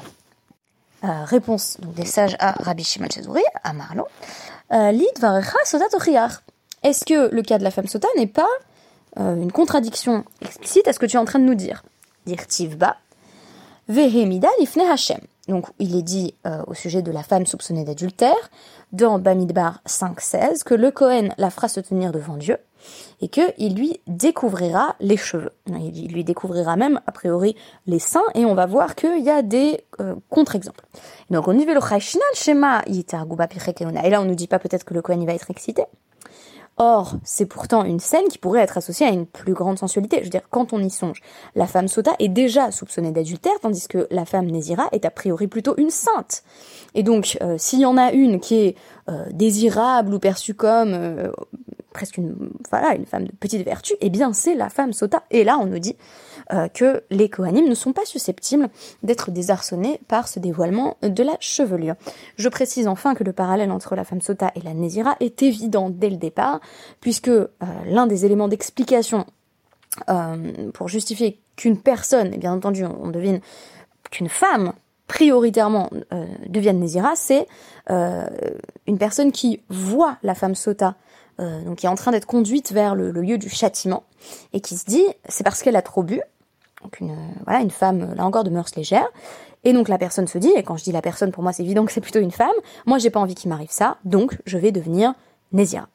euh, 1.05 1.25
réponse 1.25 1.79
donc, 1.81 1.95
des 1.95 2.05
sages 2.05 2.37
à 2.39 2.53
Rabbi 2.53 2.85
Shimon 2.85 3.09
Chezouri, 3.13 3.43
à 3.63 3.73
Marlon, 3.73 4.05
euh, 4.73 4.91
Lid 4.93 5.19
varecha 5.21 5.59
Est-ce 6.83 7.05
que 7.05 7.35
le 7.35 7.43
cas 7.43 7.59
de 7.59 7.65
la 7.65 7.71
femme 7.71 7.87
sota 7.87 8.09
n'est 8.17 8.27
pas 8.27 8.49
une 9.17 9.51
contradiction 9.51 10.25
explicite 10.43 10.87
à 10.87 10.93
ce 10.93 11.01
que 11.01 11.07
tu 11.07 11.17
es 11.17 11.19
en 11.19 11.25
train 11.25 11.41
de 11.41 11.45
nous 11.45 11.57
dire? 11.57 11.83
Dire 12.27 12.47
tivba, 12.47 12.99
vehemida 13.89 14.47
lifne 14.61 14.83
Hashem. 14.83 15.19
Donc 15.49 15.67
il 15.81 15.97
est 15.97 16.03
dit 16.03 16.35
au 16.69 16.75
sujet 16.75 17.03
de 17.03 17.11
la 17.11 17.25
femme 17.25 17.45
soupçonnée 17.45 17.83
d'adultère, 17.83 18.51
dans 18.93 19.19
Bamidbar 19.19 19.81
5.16 19.87 20.63
que 20.63 20.75
le 20.75 20.91
Cohen 20.91 21.31
la 21.37 21.51
fera 21.51 21.69
se 21.69 21.81
tenir 21.81 22.13
devant 22.13 22.37
Dieu 22.37 22.59
et 23.21 23.29
qu'il 23.29 23.75
lui 23.75 24.01
découvrira 24.07 24.97
les 25.01 25.17
cheveux. 25.17 25.53
Il 25.67 26.13
lui 26.13 26.25
découvrira 26.25 26.77
même, 26.77 27.01
a 27.07 27.13
priori, 27.13 27.57
les 27.87 27.99
seins 27.99 28.25
et 28.35 28.45
on 28.45 28.55
va 28.55 28.67
voir 28.67 28.95
qu'il 28.95 29.23
y 29.23 29.31
a 29.31 29.43
des 29.43 29.81
euh, 30.01 30.15
contre-exemples. 30.31 30.85
Donc 31.31 31.49
on 31.49 31.59
y 31.59 31.65
va 31.65 31.75
le 31.75 31.81
schéma 32.35 32.83
Et 32.87 34.11
là 34.11 34.21
on 34.21 34.25
nous 34.25 34.35
dit 34.35 34.47
pas 34.47 34.59
peut-être 34.59 34.85
que 34.85 34.95
le 34.95 35.03
Cohen 35.03 35.25
va 35.25 35.35
être 35.35 35.51
excité. 35.51 35.85
Or, 36.81 37.17
c'est 37.25 37.47
pourtant 37.47 37.83
une 37.83 37.99
scène 37.99 38.29
qui 38.31 38.39
pourrait 38.39 38.61
être 38.61 38.79
associée 38.79 39.05
à 39.05 39.11
une 39.11 39.27
plus 39.27 39.53
grande 39.53 39.79
sensualité. 39.79 40.19
Je 40.19 40.25
veux 40.25 40.31
dire, 40.31 40.49
quand 40.49 40.73
on 40.73 40.79
y 40.79 40.91
songe, 40.91 41.21
la 41.57 41.67
femme 41.67 41.89
sota 41.89 42.13
est 42.21 42.29
déjà 42.29 42.71
soupçonnée 42.71 43.11
d'adultère, 43.11 43.59
tandis 43.61 43.89
que 43.89 44.07
la 44.13 44.25
femme 44.25 44.47
Nézira 44.47 44.85
est 44.93 45.05
a 45.05 45.11
priori 45.11 45.49
plutôt 45.49 45.75
une 45.77 45.91
sainte. 45.91 46.45
Et 46.95 47.03
donc, 47.03 47.37
euh, 47.43 47.57
s'il 47.59 47.81
y 47.81 47.87
en 47.87 47.97
a 47.97 48.13
une 48.13 48.39
qui 48.39 48.55
est 48.55 48.77
désirable 49.31 50.13
ou 50.15 50.19
perçue 50.19 50.55
comme 50.55 50.93
euh, 50.93 51.31
presque 51.93 52.19
une, 52.19 52.51
voilà, 52.71 52.95
une 52.95 53.07
femme 53.07 53.25
de 53.25 53.33
petite 53.33 53.65
vertu, 53.65 53.95
eh 54.01 54.11
bien, 54.11 54.33
c'est 54.33 54.55
la 54.55 54.69
femme 54.69 54.93
sota. 54.93 55.25
Et 55.31 55.45
là, 55.45 55.59
on 55.59 55.67
nous 55.67 55.79
dit 55.79 55.97
que 56.73 57.03
les 57.11 57.29
Kohanim 57.29 57.69
ne 57.69 57.75
sont 57.75 57.93
pas 57.93 58.05
susceptibles 58.07 58.69
d'être 59.03 59.31
désarçonnés 59.31 60.01
par 60.09 60.29
ce 60.29 60.39
dévoilement 60.39 60.97
de 61.03 61.23
la 61.23 61.37
chevelure. 61.41 61.95
Je 62.37 62.49
précise 62.49 62.89
enfin 62.89 63.15
que 63.15 63.25
le 63.25 63.33
parallèle 63.33 63.71
entre 63.71 63.97
la 63.97 64.05
femme 64.05 64.21
sota 64.21 64.53
et 64.55 64.61
la 64.61 64.73
Nézira 64.75 65.17
est 65.21 65.43
évident 65.43 65.91
dès 65.91 66.09
le 66.09 66.17
départ, 66.17 66.61
puisque 67.01 67.31
l'un 67.87 68.07
des 68.07 68.25
éléments 68.25 68.49
d'explication 68.49 69.27
pour 70.73 70.89
justifier 70.89 71.41
qu'une 71.57 71.81
personne, 71.81 72.33
et 72.33 72.39
bien 72.39 72.53
entendu, 72.53 72.85
on 72.85 73.11
devine 73.11 73.41
qu'une 74.11 74.29
femme 74.29 74.73
prioritairement 75.09 75.91
euh, 76.13 76.27
deviennent 76.47 76.79
Nézira, 76.79 77.17
c'est 77.17 77.49
euh, 77.91 78.29
une 78.87 78.99
personne 78.99 79.33
qui 79.33 79.63
voit 79.69 80.19
la 80.23 80.35
femme 80.35 80.55
sota, 80.55 80.95
euh, 81.41 81.65
donc 81.65 81.79
qui 81.79 81.87
est 81.87 81.89
en 81.89 81.95
train 81.95 82.13
d'être 82.13 82.27
conduite 82.27 82.73
vers 82.73 82.95
le, 82.95 83.11
lieu 83.11 83.39
du 83.39 83.49
châtiment, 83.49 84.05
et 84.53 84.61
qui 84.61 84.77
se 84.77 84.85
dit, 84.85 85.05
c'est 85.29 85.43
parce 85.43 85.63
qu'elle 85.63 85.77
a 85.77 85.83
trop 85.83 86.03
bu, 86.03 86.21
donc 86.83 87.01
une, 87.01 87.17
voilà, 87.45 87.61
une 87.61 87.71
femme, 87.71 88.15
là 88.15 88.25
encore, 88.25 88.45
de 88.45 88.51
mœurs 88.51 88.77
légères, 88.77 89.09
et 89.65 89.73
donc 89.73 89.89
la 89.89 89.99
personne 89.99 90.29
se 90.29 90.39
dit, 90.39 90.53
et 90.55 90.63
quand 90.63 90.77
je 90.77 90.85
dis 90.85 90.93
la 90.93 91.03
personne, 91.03 91.33
pour 91.33 91.43
moi 91.43 91.53
c'est 91.53 91.65
évident 91.65 91.85
que 91.87 91.93
c'est 91.93 92.03
plutôt 92.03 92.21
une 92.21 92.31
femme, 92.31 92.49
moi 92.87 92.99
j'ai 92.99 93.11
pas 93.11 93.19
envie 93.19 93.35
qu'il 93.35 93.49
m'arrive 93.49 93.73
ça, 93.73 93.97
donc 94.05 94.39
je 94.45 94.59
vais 94.59 94.71
devenir 94.71 95.15
Nézira. 95.53 95.89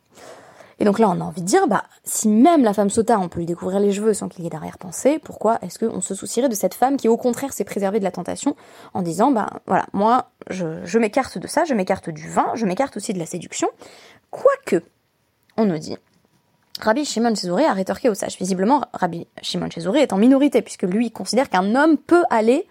Et 0.79 0.85
donc 0.85 0.99
là, 0.99 1.09
on 1.09 1.19
a 1.21 1.23
envie 1.23 1.41
de 1.41 1.47
dire, 1.47 1.67
bah, 1.67 1.83
si 2.03 2.27
même 2.27 2.63
la 2.63 2.73
femme 2.73 2.89
sota, 2.89 3.19
on 3.19 3.29
peut 3.29 3.39
lui 3.39 3.45
découvrir 3.45 3.79
les 3.79 3.91
cheveux 3.91 4.13
sans 4.13 4.29
qu'il 4.29 4.43
y 4.43 4.47
ait 4.47 4.49
d'arrière-pensée, 4.49 5.19
pourquoi 5.19 5.59
est-ce 5.61 5.79
qu'on 5.79 6.01
se 6.01 6.15
soucierait 6.15 6.49
de 6.49 6.55
cette 6.55 6.73
femme 6.73 6.97
qui, 6.97 7.07
au 7.07 7.17
contraire, 7.17 7.53
s'est 7.53 7.63
préservée 7.63 7.99
de 7.99 8.03
la 8.03 8.11
tentation 8.11 8.55
en 8.93 9.01
disant, 9.01 9.31
bah, 9.31 9.49
voilà, 9.65 9.85
moi, 9.93 10.29
je, 10.49 10.97
m'écarte 10.97 11.37
de 11.37 11.47
ça, 11.47 11.63
je 11.65 11.73
m'écarte 11.73 12.09
du 12.09 12.29
vin, 12.29 12.51
je 12.55 12.65
m'écarte 12.65 12.97
aussi 12.97 13.13
de 13.13 13.19
la 13.19 13.25
séduction. 13.25 13.67
Quoique, 14.31 14.83
on 15.57 15.65
nous 15.65 15.77
dit, 15.77 15.97
Rabbi 16.79 17.05
Shimon 17.05 17.35
Chezouri 17.35 17.65
a 17.65 17.73
rétorqué 17.73 18.09
au 18.09 18.15
sage. 18.15 18.37
Visiblement, 18.37 18.83
Rabbi 18.93 19.27
Shimon 19.41 19.69
Chezouri 19.69 19.99
est 19.99 20.11
en 20.11 20.17
minorité, 20.17 20.61
puisque 20.61 20.83
lui 20.83 21.11
considère 21.11 21.49
qu'un 21.49 21.75
homme 21.75 21.97
peut 21.97 22.23
aller 22.29 22.67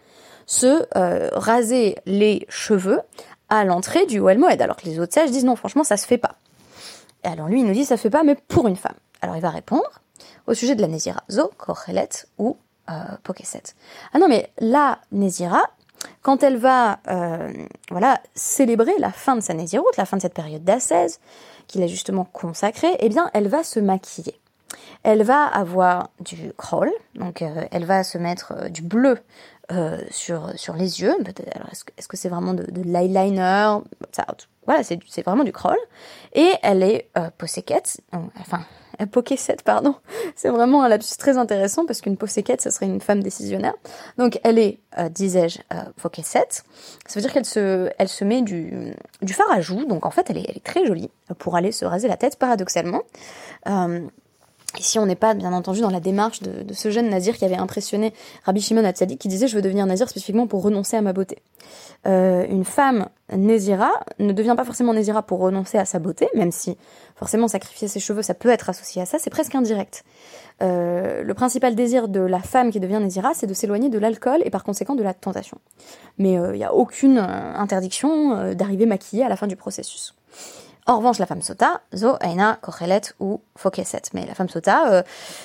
se 0.47 0.85
euh, 0.97 1.29
raser 1.33 1.97
les 2.05 2.47
cheveux 2.49 3.01
à 3.49 3.65
l'entrée 3.65 4.07
du 4.07 4.19
Well 4.21 4.43
alors 4.61 4.77
que 4.77 4.87
les 4.87 4.99
autres 4.99 5.13
sages 5.13 5.31
disent 5.31 5.45
non, 5.45 5.57
franchement, 5.57 5.85
ça 5.85 5.97
se 5.97 6.07
fait 6.07 6.19
pas. 6.19 6.37
Et 7.25 7.29
alors 7.29 7.49
lui, 7.49 7.61
il 7.61 7.67
nous 7.67 7.73
dit 7.73 7.85
ça 7.85 7.97
fait 7.97 8.11
pas, 8.11 8.25
mais 8.25 8.35
pour 8.35 8.69
une 8.69 8.77
femme. 8.77 8.97
Alors 9.21 9.37
il 9.37 9.43
va 9.43 9.51
répondre 9.51 10.03
au 10.47 10.55
sujet 10.55 10.75
de 10.75 10.83
la 10.83 10.89
Nézira, 10.89 11.23
Zo, 11.31 11.51
Kochelet 11.57 12.09
ou 12.39 12.57
euh, 12.91 12.93
Pokeset. 13.23 13.63
Ah 14.13 14.19
non, 14.19 14.29
mais 14.29 14.51
la 14.59 14.99
Nézira, 15.13 15.63
quand 16.23 16.43
elle 16.43 16.57
va 16.57 16.99
euh, 17.09 17.53
voilà 17.91 18.21
célébrer 18.35 18.93
la 18.99 19.13
fin 19.13 19.37
de 19.37 19.41
sa 19.41 19.55
Néziroute, 19.55 19.97
la 19.97 20.05
fin 20.05 20.17
de 20.17 20.23
cette 20.23 20.35
période 20.35 20.65
d'ascèse, 20.65 21.21
qu'il 21.69 21.83
a 21.83 21.87
justement 21.87 22.25
consacrée, 22.25 22.97
eh 22.99 23.09
bien 23.09 23.31
elle 23.35 23.49
va 23.49 23.63
se 23.63 23.81
maquiller. 23.81 24.42
Elle 25.03 25.23
va 25.23 25.45
avoir 25.45 26.11
du 26.21 26.53
kroll, 26.57 26.91
donc 27.15 27.43
euh, 27.43 27.65
elle 27.71 27.85
va 27.85 28.05
se 28.05 28.19
mettre 28.19 28.53
euh, 28.57 28.69
du 28.69 28.83
bleu 28.83 29.19
euh, 29.71 29.99
sur, 30.11 30.53
sur 30.57 30.75
les 30.75 31.01
yeux. 31.01 31.15
Est-ce 31.97 32.09
que 32.09 32.17
c'est 32.17 32.29
-ce 32.29 32.31
vraiment 32.31 32.53
de, 32.53 32.65
l'eyeliner? 32.85 33.79
Voilà, 34.67 34.83
c'est 34.83 35.25
vraiment 35.25 35.45
du 35.45 35.53
kroll. 35.53 35.79
Et 36.35 36.53
elle 36.63 36.83
est 36.83 37.09
euh, 37.17 37.31
enfin 38.41 38.61
Pokéset, 39.13 39.57
pardon. 39.65 39.95
C'est 40.37 40.51
vraiment 40.51 40.83
un 40.85 40.89
lapsus 40.89 41.17
très 41.17 41.37
intéressant 41.39 41.87
parce 41.87 42.01
qu'une 42.01 42.17
Poséquette, 42.17 42.61
ce 42.61 42.71
serait 42.71 42.87
une 42.87 43.01
femme 43.01 43.23
décisionnaire. 43.23 43.75
Donc 44.19 44.39
elle 44.45 44.59
est, 44.59 44.79
disais-je, 45.11 45.61
Pokéset. 46.03 46.51
Ça 47.07 47.15
veut 47.15 47.21
dire 47.23 47.33
qu'elle 47.33 47.47
se, 47.47 47.91
elle 47.99 48.09
se 48.09 48.25
met 48.25 48.43
du, 48.43 48.95
du 49.23 49.33
fard 49.33 49.51
à 49.51 49.61
joues. 49.61 49.87
Donc 49.87 50.05
en 50.07 50.11
fait, 50.11 50.29
elle 50.31 50.39
est, 50.39 50.47
elle 50.49 50.57
est 50.57 50.65
très 50.65 50.85
jolie 50.85 51.11
pour 51.39 51.57
aller 51.57 51.73
se 51.73 51.85
raser 51.85 52.09
la 52.09 52.17
tête, 52.17 52.37
paradoxalement. 52.37 53.03
Ici, 54.79 54.99
on 54.99 55.07
n'est 55.07 55.17
pas, 55.17 55.35
bien 55.35 55.53
entendu, 55.53 55.81
dans 55.81 55.91
la 55.91 56.01
démarche 56.01 56.41
de, 56.41 56.73
ce 56.73 56.91
jeune 56.91 57.11
nazir 57.11 57.37
qui 57.37 57.45
avait 57.45 57.57
impressionné 57.57 58.13
Rabbi 58.45 58.61
Shimon 58.61 58.85
Hatzadik, 58.85 59.21
qui 59.21 59.29
disait 59.29 59.47
«Je 59.49 59.55
veux 59.55 59.63
devenir 59.63 59.85
nazir 59.87 60.09
spécifiquement 60.09 60.47
pour 60.47 60.63
renoncer 60.63 60.97
à 60.97 61.03
ma 61.03 61.13
beauté 61.13 61.39
euh, 62.07 62.47
Une 62.49 62.65
femme 62.65 63.09
nazira 63.31 63.91
ne 64.19 64.33
devient 64.33 64.55
pas 64.57 64.65
forcément 64.65 64.95
nazira 64.95 65.23
pour 65.23 65.41
renoncer 65.41 65.79
à 65.79 65.85
sa 65.85 65.99
beauté, 65.99 66.29
même 66.35 66.53
si 66.53 66.77
forcément 67.17 67.49
sacrifier 67.49 67.87
ses 67.87 68.01
cheveux, 68.01 68.23
ça 68.23 68.35
peut 68.35 68.49
être 68.49 68.71
associé 68.71 69.03
à 69.03 69.07
ça, 69.07 69.19
c'est 69.19 69.31
presque 69.31 69.55
indirect. 69.55 70.05
Euh, 70.63 71.23
le 71.23 71.35
principal 71.35 71.75
désir 71.75 72.09
de 72.09 72.21
la 72.21 72.41
femme 72.41 72.71
qui 72.71 72.81
devient 72.81 72.99
nazira, 73.01 73.33
c'est 73.35 73.47
de 73.47 73.55
s'éloigner 73.55 73.89
de 73.89 73.99
l'alcool 73.99 74.43
et 74.45 74.51
par 74.51 74.65
conséquent 74.65 74.95
de 74.95 75.03
la 75.03 75.15
tentation. 75.15 75.59
Mais 76.19 76.33
il 76.33 76.39
euh, 76.39 76.57
n'y 76.57 76.65
a 76.65 76.75
aucune 76.75 77.19
euh, 77.19 77.55
interdiction 77.57 78.55
d'arriver 78.55 78.87
maquillée 78.87 79.25
à 79.25 79.29
la 79.29 79.37
fin 79.37 79.47
du 79.47 79.57
processus. 79.57 80.15
En 80.87 80.97
revanche, 80.97 81.21
la 81.21 81.27
femme 81.27 81.43
sota, 81.43 81.81
zo 81.95 82.17
aina 82.21 82.59
kochelet 82.61 83.15
ou 83.21 83.41
fokeset. 83.57 84.11
Mais 84.15 84.27
la 84.27 84.35
femme 84.35 84.49
sota, 84.49 84.91
euh, 84.91 85.03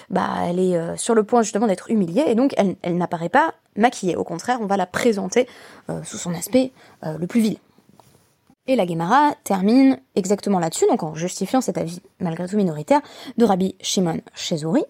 bah, 0.10 0.30
elle 0.48 0.60
est 0.60 0.76
euh, 0.76 0.98
sur 0.98 1.14
le 1.14 1.24
point 1.24 1.44
justement 1.44 1.68
d'être 1.68 1.92
humiliée 1.92 2.24
et 2.26 2.34
donc 2.34 2.56
elle, 2.58 2.98
n'apparaît 2.98 3.30
pas 3.30 3.54
maquillée. 3.76 4.16
Au 4.16 4.24
contraire, 4.24 4.58
on 4.62 4.66
va 4.66 4.78
la 4.78 4.88
présenter 4.88 5.48
euh, 5.90 6.04
sous 6.04 6.18
son 6.18 6.34
aspect 6.34 6.72
le 7.04 7.28
plus 7.28 7.42
vil. 7.42 7.58
Et 8.70 8.76
la 8.76 8.86
Gemara 8.86 9.34
termine 9.44 10.00
exactement 10.16 10.60
là-dessus, 10.60 10.86
donc 10.90 11.02
en 11.04 11.16
justifiant 11.16 11.62
cet 11.62 11.78
avis 11.78 12.02
malgré 12.20 12.48
tout 12.48 12.58
minoritaire 12.58 13.00
de 13.38 13.46
Rabbi 13.46 13.76
Shimon 13.80 14.20
Shezuri. 14.34 14.84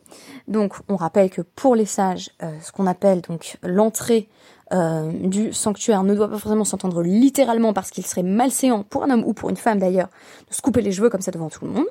Donc 0.47 0.73
on 0.87 0.95
rappelle 0.95 1.29
que 1.29 1.41
pour 1.41 1.75
les 1.75 1.85
sages, 1.85 2.31
ce 2.39 2.71
qu'on 2.71 2.87
appelle 2.87 3.21
donc 3.21 3.57
l'entrée 3.61 4.29
euh, 4.73 5.11
du 5.11 5.53
sanctuaire 5.53 6.03
ne 6.03 6.13
doit 6.13 6.29
pas 6.29 6.37
forcément 6.37 6.65
s'entendre 6.65 7.01
littéralement 7.01 7.73
parce 7.73 7.89
qu'il 7.89 8.05
serait 8.05 8.23
malséant 8.23 8.83
pour 8.83 9.03
un 9.03 9.09
homme 9.09 9.23
ou 9.25 9.33
pour 9.33 9.49
une 9.49 9.55
femme 9.55 9.79
d'ailleurs 9.79 10.09
de 10.49 10.53
se 10.53 10.61
couper 10.61 10.81
les 10.81 10.91
cheveux 10.91 11.09
comme 11.09 11.21
ça 11.21 11.31
devant 11.31 11.49
tout 11.49 11.65
le 11.65 11.71
monde. 11.71 11.87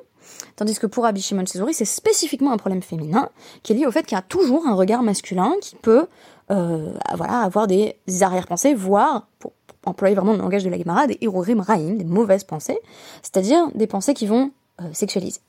Tandis 0.55 0.77
que 0.77 0.87
pour 0.87 1.05
Rabbi 1.05 1.21
Shimon 1.21 1.45
c'est 1.45 1.85
spécifiquement 1.85 2.51
un 2.51 2.57
problème 2.57 2.81
féminin 2.81 3.29
qui 3.63 3.73
est 3.73 3.75
lié 3.75 3.85
au 3.85 3.91
fait 3.91 4.03
qu'il 4.03 4.15
y 4.15 4.19
a 4.19 4.23
toujours 4.23 4.67
un 4.67 4.75
regard 4.75 5.01
masculin 5.01 5.53
qui 5.61 5.75
peut 5.75 6.07
euh, 6.51 6.93
voilà, 7.15 7.39
avoir 7.39 7.67
des 7.67 7.95
arrière-pensées, 8.21 8.73
voire, 8.73 9.27
pour 9.39 9.53
employer 9.85 10.15
vraiment 10.15 10.33
le 10.33 10.39
langage 10.39 10.63
de 10.63 10.69
la 10.69 10.77
Gemara, 10.77 11.07
des 11.07 11.17
hirorim 11.21 11.61
raim, 11.61 11.95
des 11.95 12.03
mauvaises 12.03 12.43
pensées, 12.43 12.79
c'est-à-dire 13.21 13.69
des 13.73 13.87
pensées 13.87 14.13
qui 14.13 14.27
vont 14.27 14.51
euh, 14.81 14.85
sexualiser. 14.93 15.39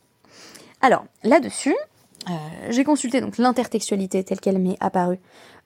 Alors, 0.81 1.05
là-dessus, 1.25 1.77
euh, 2.29 2.33
j'ai 2.71 2.85
consulté 2.85 3.21
donc 3.21 3.39
l'intertextualité 3.39 4.23
telle 4.25 4.41
qu'elle 4.41 4.59
m'est 4.59 4.77
apparue 4.81 5.19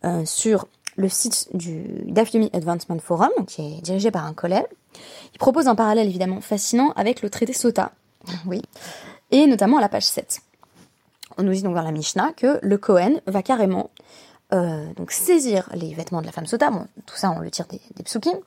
euh, 0.04 0.24
sur 0.24 0.66
le 0.96 1.08
site 1.08 1.48
du 1.54 1.84
Dafyomi 2.06 2.50
Advancement 2.52 2.98
Forum, 2.98 3.30
qui 3.46 3.62
est 3.62 3.80
dirigé 3.80 4.10
par 4.10 4.24
un 4.24 4.34
collègue. 4.34 4.66
Il 5.34 5.38
propose 5.38 5.68
un 5.68 5.74
parallèle 5.74 6.06
évidemment 6.06 6.40
fascinant 6.40 6.92
avec 6.96 7.22
le 7.22 7.30
traité 7.30 7.52
Sota, 7.52 7.92
oui, 8.46 8.62
et 9.30 9.46
notamment 9.46 9.78
à 9.78 9.80
la 9.80 9.88
page 9.88 10.04
7. 10.04 10.40
On 11.38 11.42
nous 11.42 11.52
dit 11.52 11.62
donc 11.62 11.74
dans 11.74 11.82
la 11.82 11.92
Mishnah 11.92 12.32
que 12.36 12.58
le 12.62 12.76
Kohen 12.76 13.22
va 13.26 13.42
carrément 13.42 13.90
euh, 14.52 14.92
donc 14.94 15.12
saisir 15.12 15.70
les 15.74 15.94
vêtements 15.94 16.20
de 16.20 16.26
la 16.26 16.32
femme 16.32 16.46
Sota, 16.46 16.70
bon, 16.70 16.86
tout 17.06 17.16
ça 17.16 17.30
on 17.30 17.40
le 17.40 17.50
tire 17.50 17.66
des, 17.66 17.80
des 17.96 18.02
psukim, 18.02 18.38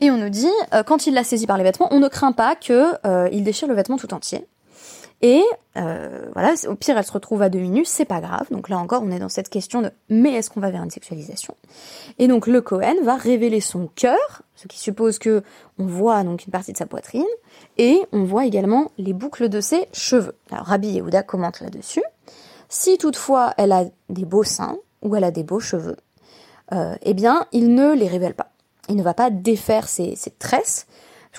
et 0.00 0.10
on 0.10 0.18
nous 0.18 0.28
dit, 0.28 0.50
euh, 0.74 0.82
quand 0.82 1.06
il 1.06 1.14
l'a 1.14 1.24
saisi 1.24 1.46
par 1.46 1.56
les 1.56 1.64
vêtements, 1.64 1.88
on 1.90 2.00
ne 2.00 2.08
craint 2.08 2.32
pas 2.32 2.54
que 2.54 2.92
euh, 3.06 3.28
déchire 3.40 3.68
le 3.68 3.74
vêtement 3.74 3.96
tout 3.96 4.12
entier. 4.12 4.46
Et 5.22 5.42
euh, 5.76 6.28
voilà, 6.34 6.54
au 6.68 6.74
pire, 6.74 6.98
elle 6.98 7.04
se 7.04 7.12
retrouve 7.12 7.40
à 7.40 7.48
demi 7.48 7.70
nue, 7.70 7.84
c'est 7.84 8.04
pas 8.04 8.20
grave. 8.20 8.46
Donc 8.50 8.68
là 8.68 8.78
encore, 8.78 9.02
on 9.02 9.10
est 9.10 9.18
dans 9.18 9.30
cette 9.30 9.48
question 9.48 9.80
de 9.80 9.90
mais 10.10 10.34
est-ce 10.34 10.50
qu'on 10.50 10.60
va 10.60 10.70
vers 10.70 10.82
une 10.82 10.90
sexualisation? 10.90 11.54
Et 12.18 12.28
donc 12.28 12.46
le 12.46 12.60
Cohen 12.60 12.96
va 13.02 13.16
révéler 13.16 13.60
son 13.60 13.88
cœur, 13.94 14.42
ce 14.54 14.68
qui 14.68 14.78
suppose 14.78 15.18
que 15.18 15.42
on 15.78 15.86
voit 15.86 16.22
donc 16.22 16.44
une 16.46 16.52
partie 16.52 16.72
de 16.72 16.76
sa 16.76 16.86
poitrine 16.86 17.24
et 17.78 18.00
on 18.12 18.24
voit 18.24 18.44
également 18.44 18.90
les 18.98 19.14
boucles 19.14 19.48
de 19.48 19.60
ses 19.60 19.88
cheveux. 19.92 20.36
Alors 20.50 20.66
Rabbi 20.66 20.88
Yehuda 20.88 21.22
commente 21.22 21.60
là-dessus. 21.60 22.04
Si 22.68 22.98
toutefois 22.98 23.54
elle 23.56 23.72
a 23.72 23.84
des 24.10 24.24
beaux 24.24 24.44
seins 24.44 24.76
ou 25.00 25.16
elle 25.16 25.24
a 25.24 25.30
des 25.30 25.44
beaux 25.44 25.60
cheveux, 25.60 25.96
euh, 26.72 26.94
eh 27.02 27.14
bien, 27.14 27.46
il 27.52 27.74
ne 27.74 27.94
les 27.94 28.08
révèle 28.08 28.34
pas. 28.34 28.50
Il 28.88 28.96
ne 28.96 29.02
va 29.02 29.14
pas 29.14 29.30
défaire 29.30 29.88
ses 29.88 30.16
tresses 30.38 30.86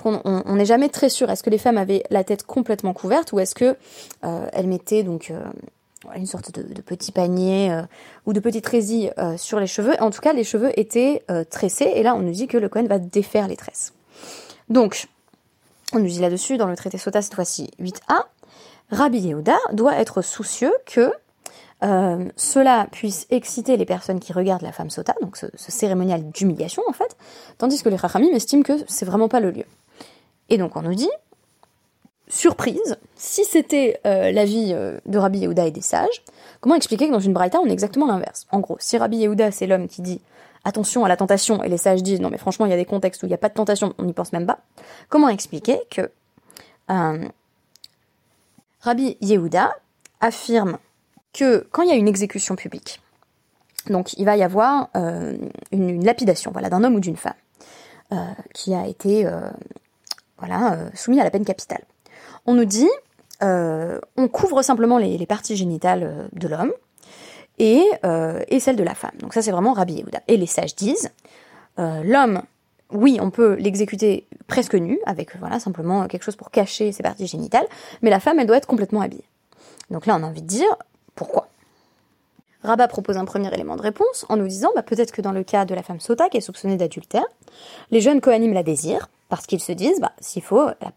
on 0.04 0.54
n'est 0.54 0.64
jamais 0.64 0.88
très 0.88 1.08
sûr. 1.08 1.30
Est-ce 1.30 1.42
que 1.42 1.50
les 1.50 1.58
femmes 1.58 1.78
avaient 1.78 2.02
la 2.10 2.24
tête 2.24 2.44
complètement 2.44 2.92
couverte 2.92 3.32
ou 3.32 3.40
est-ce 3.40 3.54
que 3.54 3.76
euh, 4.24 4.48
elles 4.52 4.66
mettaient 4.66 5.02
donc 5.02 5.30
euh, 5.30 5.42
une 6.14 6.26
sorte 6.26 6.52
de, 6.52 6.80
petit 6.80 7.12
panier 7.12 7.72
euh, 7.72 7.82
ou 8.26 8.32
de 8.32 8.40
petite 8.40 8.66
résille 8.66 9.12
sur 9.36 9.60
les 9.60 9.66
cheveux 9.66 9.94
En 10.00 10.10
tout 10.10 10.20
cas, 10.20 10.32
les 10.32 10.44
cheveux 10.44 10.78
étaient 10.78 11.24
tressés 11.50 11.92
et 11.94 12.02
là, 12.02 12.14
on 12.14 12.20
nous 12.20 12.32
dit 12.32 12.46
que 12.46 12.58
le 12.58 12.68
Cohen 12.68 12.86
va 12.86 12.98
défaire 12.98 13.48
les 13.48 13.56
tresses. 13.56 13.92
Donc, 14.68 15.08
on 15.92 15.98
nous 15.98 16.08
dit 16.08 16.20
là-dessus 16.20 16.58
dans 16.58 16.66
le 16.66 16.76
traité 16.76 16.98
Sota 16.98 17.22
cette 17.22 17.34
fois-ci 17.34 17.70
8a, 17.80 18.24
Rabbi 18.90 19.20
Yehuda 19.20 19.56
doit 19.72 19.96
être 19.96 20.22
soucieux 20.22 20.72
que 20.86 21.12
cela 21.80 22.88
puisse 22.90 23.26
exciter 23.30 23.76
les 23.76 23.84
personnes 23.86 24.18
qui 24.18 24.32
regardent 24.32 24.62
la 24.62 24.72
femme 24.72 24.90
sota, 24.90 25.14
donc 25.22 25.36
ce, 25.36 25.46
cérémonial 25.56 26.28
d'humiliation 26.30 26.82
en 26.88 26.92
fait, 26.92 27.16
tandis 27.56 27.82
que 27.82 27.88
les 27.88 27.98
Chachamim 27.98 28.32
estiment 28.32 28.62
que 28.62 28.72
c'est 28.88 29.04
vraiment 29.04 29.28
pas 29.28 29.40
le 29.40 29.50
lieu. 29.50 29.64
Et 30.48 30.58
donc 30.58 30.76
on 30.76 30.82
nous 30.82 30.94
dit, 30.94 31.10
surprise, 32.28 32.96
si 33.16 33.44
c'était 33.44 34.00
euh, 34.06 34.30
l'avis 34.30 34.72
euh, 34.72 34.98
de 35.06 35.18
Rabbi 35.18 35.40
Yehuda 35.40 35.66
et 35.66 35.70
des 35.70 35.80
sages, 35.80 36.22
comment 36.60 36.74
expliquer 36.74 37.06
que 37.06 37.12
dans 37.12 37.20
une 37.20 37.32
braïta 37.32 37.58
on 37.60 37.66
est 37.66 37.72
exactement 37.72 38.06
l'inverse? 38.06 38.46
En 38.50 38.60
gros, 38.60 38.76
si 38.80 38.96
Rabbi 38.96 39.18
Yehuda 39.18 39.50
c'est 39.50 39.66
l'homme 39.66 39.88
qui 39.88 40.02
dit 40.02 40.20
attention 40.64 41.04
à 41.04 41.08
la 41.08 41.16
tentation 41.16 41.62
et 41.62 41.68
les 41.68 41.78
sages 41.78 42.02
disent 42.02 42.20
non 42.20 42.30
mais 42.30 42.38
franchement 42.38 42.66
il 42.66 42.70
y 42.70 42.74
a 42.74 42.76
des 42.76 42.84
contextes 42.84 43.22
où 43.22 43.26
il 43.26 43.30
n'y 43.30 43.34
a 43.34 43.38
pas 43.38 43.48
de 43.48 43.54
tentation, 43.54 43.94
on 43.98 44.04
n'y 44.04 44.12
pense 44.12 44.32
même 44.32 44.46
pas, 44.46 44.60
comment 45.08 45.28
expliquer 45.28 45.80
que 45.90 46.10
euh, 46.90 47.28
Rabbi 48.80 49.16
Yehuda 49.20 49.74
affirme 50.20 50.78
que 51.32 51.66
quand 51.70 51.82
il 51.82 51.88
y 51.88 51.92
a 51.92 51.96
une 51.96 52.08
exécution 52.08 52.56
publique, 52.56 53.00
donc 53.88 54.12
il 54.14 54.24
va 54.24 54.36
y 54.36 54.42
avoir 54.42 54.88
euh, 54.96 55.36
une, 55.72 56.04
lapidation 56.04 56.50
voilà, 56.50 56.68
d'un 56.68 56.82
homme 56.84 56.96
ou 56.96 57.00
d'une 57.00 57.16
femme 57.16 57.34
qui 58.54 58.72
a 58.72 58.86
été 58.86 59.28
voilà, 60.38 60.74
euh, 60.74 60.90
soumis 60.94 61.20
à 61.20 61.24
la 61.24 61.30
peine 61.30 61.44
capitale. 61.44 61.82
On 62.46 62.54
nous 62.54 62.64
dit, 62.64 62.88
euh, 63.42 64.00
on 64.16 64.28
couvre 64.28 64.62
simplement 64.62 64.98
les, 64.98 65.26
parties 65.26 65.56
génitales 65.56 66.02
euh, 66.02 66.28
de 66.32 66.48
l'homme 66.48 66.72
et, 67.58 67.84
celles 68.60 68.76
de 68.76 68.84
la 68.84 68.94
femme. 68.94 69.16
Donc 69.20 69.34
ça 69.34 69.42
c'est 69.42 69.50
vraiment 69.50 69.72
Rabbi. 69.72 70.04
Et 70.28 70.36
les 70.36 70.46
sages 70.46 70.76
disent, 70.76 71.10
l'homme, 71.76 72.42
oui, 72.90 73.18
on 73.20 73.30
peut 73.30 73.54
l'exécuter 73.54 74.26
presque 74.46 74.74
nu, 74.74 74.98
avec 75.06 75.36
voilà 75.36 75.60
simplement 75.60 76.06
quelque 76.06 76.22
chose 76.22 76.36
pour 76.36 76.50
cacher 76.50 76.92
ses 76.92 77.02
parties 77.02 77.26
génitales, 77.26 77.66
mais 78.00 78.10
la 78.10 78.20
femme, 78.20 78.38
elle 78.38 78.46
doit 78.46 78.56
être 78.56 78.66
complètement 78.66 79.00
habillée. 79.00 79.24
Donc 79.90 80.06
là, 80.06 80.16
on 80.16 80.22
a 80.22 80.26
envie 80.26 80.42
de 80.42 80.46
dire, 80.46 80.68
pourquoi? 81.14 81.48
Rabat 82.62 82.88
propose 82.88 83.16
un 83.16 83.24
premier 83.24 83.52
élément 83.52 83.76
de 83.76 83.82
réponse 83.82 84.26
en 84.28 84.36
nous 84.36 84.46
disant 84.46 84.70
bah, 84.74 84.82
peut-être 84.82 85.12
que 85.12 85.22
dans 85.22 85.32
le 85.32 85.44
cas 85.44 85.64
de 85.64 85.74
la 85.74 85.82
femme 85.82 86.00
Sota 86.00 86.28
qui 86.28 86.38
est 86.38 86.40
soupçonnée 86.40 86.76
d'adultère, 86.76 87.26
les 87.90 88.00
jeunes 88.00 88.20
Kohanim 88.20 88.52
la 88.52 88.62
désirent 88.62 89.08
parce 89.28 89.46
qu'ils 89.46 89.60
se 89.60 89.72
disent 89.72 90.00
bah, 90.00 90.12
s'il 90.20 90.42
faut, 90.42 90.68
elle 90.80 90.92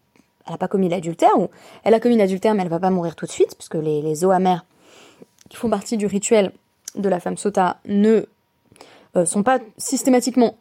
n'a 0.49 0.57
pas 0.57 0.67
commis 0.67 0.89
l'adultère 0.89 1.37
ou 1.37 1.49
elle 1.83 1.93
a 1.93 1.99
commis 1.99 2.17
l'adultère 2.17 2.53
mais 2.53 2.63
elle 2.63 2.69
va 2.69 2.79
pas 2.79 2.89
mourir 2.89 3.15
tout 3.15 3.25
de 3.25 3.31
suite 3.31 3.55
puisque 3.55 3.75
les, 3.75 4.01
les 4.01 4.25
eaux 4.25 4.31
amères 4.31 4.65
qui 5.49 5.57
font 5.57 5.69
partie 5.69 5.97
du 5.97 6.05
rituel 6.05 6.51
de 6.95 7.09
la 7.09 7.19
femme 7.19 7.37
Sota 7.37 7.77
ne 7.85 8.25
euh, 9.15 9.25
sont 9.25 9.43
pas 9.43 9.59
systématiquement 9.77 10.55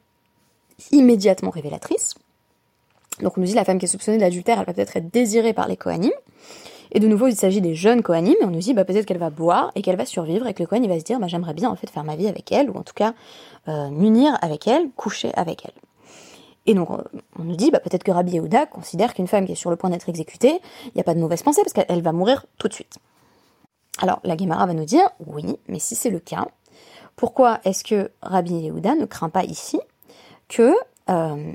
immédiatement 0.93 1.51
révélatrices. 1.51 2.15
Donc 3.21 3.37
on 3.37 3.41
nous 3.41 3.47
dit 3.47 3.55
la 3.55 3.65
femme 3.65 3.79
qui 3.79 3.85
est 3.85 3.89
soupçonnée 3.89 4.19
d'adultère, 4.19 4.59
elle 4.59 4.67
va 4.67 4.73
peut-être 4.73 4.97
être 4.97 5.11
désirée 5.11 5.53
par 5.53 5.69
les 5.69 5.77
Kohanim. 5.77 6.13
Et 6.93 6.99
de 6.99 7.07
nouveau, 7.07 7.29
il 7.29 7.37
s'agit 7.37 7.61
des 7.61 7.77
jeunes 7.77 8.03
Kohanim, 8.03 8.35
et 8.41 8.45
on 8.45 8.51
nous 8.51 8.59
dit 8.59 8.75
bah, 8.75 8.85
peut-être 8.85 9.07
qu'elle 9.07 9.19
va 9.19 9.31
boire 9.31 9.71
et 9.77 9.83
qu'elle 9.83 9.97
va 9.97 10.07
survivre, 10.07 10.47
et 10.47 10.55
que 10.55 10.63
le 10.63 10.69
il 10.77 10.89
va 10.89 10.99
se 10.99 11.05
dire 11.05 11.21
bah, 11.21 11.29
j'aimerais 11.29 11.55
bien 11.55 11.71
en 11.71 11.77
fait 11.77 11.89
faire 11.89 12.03
ma 12.03 12.17
vie 12.17 12.27
avec 12.27 12.51
elle, 12.51 12.71
ou 12.71 12.77
en 12.77 12.83
tout 12.83 12.95
cas 12.95 13.15
euh, 13.69 13.91
m'unir 13.91 14.37
avec 14.43 14.67
elle, 14.67 14.91
coucher 14.97 15.31
avec 15.35 15.65
elle. 15.65 15.75
Et 16.67 16.75
donc, 16.75 16.91
on 16.91 17.43
nous 17.43 17.57
dit, 17.57 17.71
bah, 17.71 17.81
peut-être 17.81 18.05
que 18.05 18.11
Rabbi 18.11 18.33
Yehuda 18.33 18.67
considère 18.67 19.15
qu'une 19.15 19.27
femme 19.27 19.47
qui 19.47 19.53
est 19.53 19.57
sur 19.57 19.71
le 19.71 19.77
point 19.77 19.91
d'être 19.91 20.09
exécutée, 20.09 20.61
il 20.85 20.93
n'y 20.95 21.01
a 21.01 21.05
pas 21.05 21.15
de 21.15 21.21
mauvaise 21.21 21.43
pensée 21.43 21.63
parce 21.63 21.73
qu'elle 21.73 22.03
va 22.03 22.13
mourir 22.13 22.45
tout 22.59 22.69
de 22.69 22.75
suite. 22.75 22.99
Alors, 23.99 24.21
la 24.25 24.37
Gemara 24.37 24.67
va 24.67 24.75
nous 24.75 24.85
dire, 24.85 25.09
oui, 25.27 25.57
mais 25.69 25.79
si 25.79 25.95
c'est 25.95 26.11
le 26.11 26.21
cas, 26.21 26.47
pourquoi 27.17 27.61
est-ce 27.65 27.85
que 27.85 28.11
Rabbi 28.23 28.53
Yehuda 28.53 28.95
ne 28.95 29.05
craint 29.05 29.31
pas 29.31 29.45
ici 29.45 29.81
que, 30.49 30.75
euh, 31.09 31.53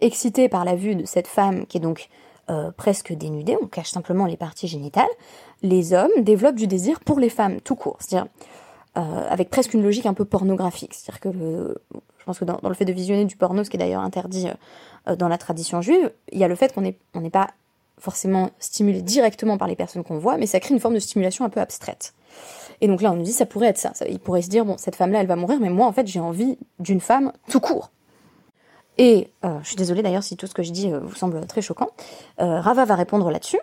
excité 0.00 0.48
par 0.48 0.64
la 0.64 0.74
vue 0.74 0.94
de 0.94 1.06
cette 1.06 1.26
femme 1.26 1.66
qui 1.66 1.78
est 1.78 1.80
donc 1.80 2.08
euh, 2.50 2.70
presque 2.70 3.12
dénudée, 3.12 3.56
on 3.60 3.66
cache 3.66 3.90
simplement 3.90 4.26
les 4.26 4.36
parties 4.36 4.68
génitales, 4.68 5.08
les 5.62 5.94
hommes 5.94 6.10
développent 6.18 6.56
du 6.56 6.66
désir 6.66 7.00
pour 7.00 7.18
les 7.18 7.30
femmes 7.30 7.60
tout 7.60 7.74
court, 7.74 7.96
c'est-à-dire 8.00 8.30
euh, 8.98 9.26
avec 9.30 9.48
presque 9.48 9.74
une 9.74 9.82
logique 9.82 10.06
un 10.06 10.14
peu 10.14 10.24
pornographique, 10.24 10.94
c'est-à-dire 10.94 11.20
que 11.20 11.28
le, 11.30 11.82
je 12.24 12.26
pense 12.26 12.38
que 12.38 12.46
dans, 12.46 12.58
le 12.66 12.74
fait 12.74 12.86
de 12.86 12.92
visionner 12.92 13.26
du 13.26 13.36
porno, 13.36 13.64
ce 13.64 13.68
qui 13.68 13.76
est 13.76 13.78
d'ailleurs 13.78 14.00
interdit 14.00 14.48
euh, 15.08 15.14
dans 15.14 15.28
la 15.28 15.36
tradition 15.36 15.82
juive, 15.82 16.10
il 16.32 16.38
y 16.38 16.44
a 16.44 16.48
le 16.48 16.54
fait 16.54 16.72
qu'on 16.72 16.80
n'est 16.80 17.30
pas 17.30 17.48
forcément 17.98 18.48
stimulé 18.58 19.02
directement 19.02 19.58
par 19.58 19.68
les 19.68 19.76
personnes 19.76 20.02
qu'on 20.04 20.16
voit, 20.16 20.38
mais 20.38 20.46
ça 20.46 20.58
crée 20.58 20.72
une 20.72 20.80
forme 20.80 20.94
de 20.94 21.00
stimulation 21.00 21.44
un 21.44 21.50
peu 21.50 21.60
abstraite. 21.60 22.14
Et 22.80 22.88
donc 22.88 23.02
là, 23.02 23.12
on 23.12 23.16
nous 23.16 23.24
dit, 23.24 23.32
ça 23.32 23.44
pourrait 23.44 23.66
être 23.66 23.76
ça. 23.76 23.92
Il 24.08 24.20
pourrait 24.20 24.40
se 24.40 24.48
dire, 24.48 24.64
bon, 24.64 24.76
cette 24.78 24.96
femme-là, 24.96 25.20
elle 25.20 25.26
va 25.26 25.36
mourir, 25.36 25.60
mais 25.60 25.68
moi, 25.68 25.86
en 25.86 25.92
fait, 25.92 26.06
j'ai 26.06 26.18
envie 26.18 26.56
d'une 26.78 27.00
femme 27.00 27.30
tout 27.50 27.60
court. 27.60 27.90
Et 28.96 29.28
euh, 29.44 29.58
je 29.62 29.68
suis 29.68 29.76
désolée 29.76 30.02
d'ailleurs 30.02 30.22
si 30.22 30.38
tout 30.38 30.46
ce 30.46 30.54
que 30.54 30.62
je 30.62 30.70
dis 30.70 30.90
euh, 30.90 31.00
vous 31.00 31.14
semble 31.14 31.46
très 31.46 31.60
choquant. 31.60 31.90
Euh, 32.40 32.60
Rava 32.60 32.86
va 32.86 32.94
répondre 32.94 33.30
là-dessus 33.30 33.58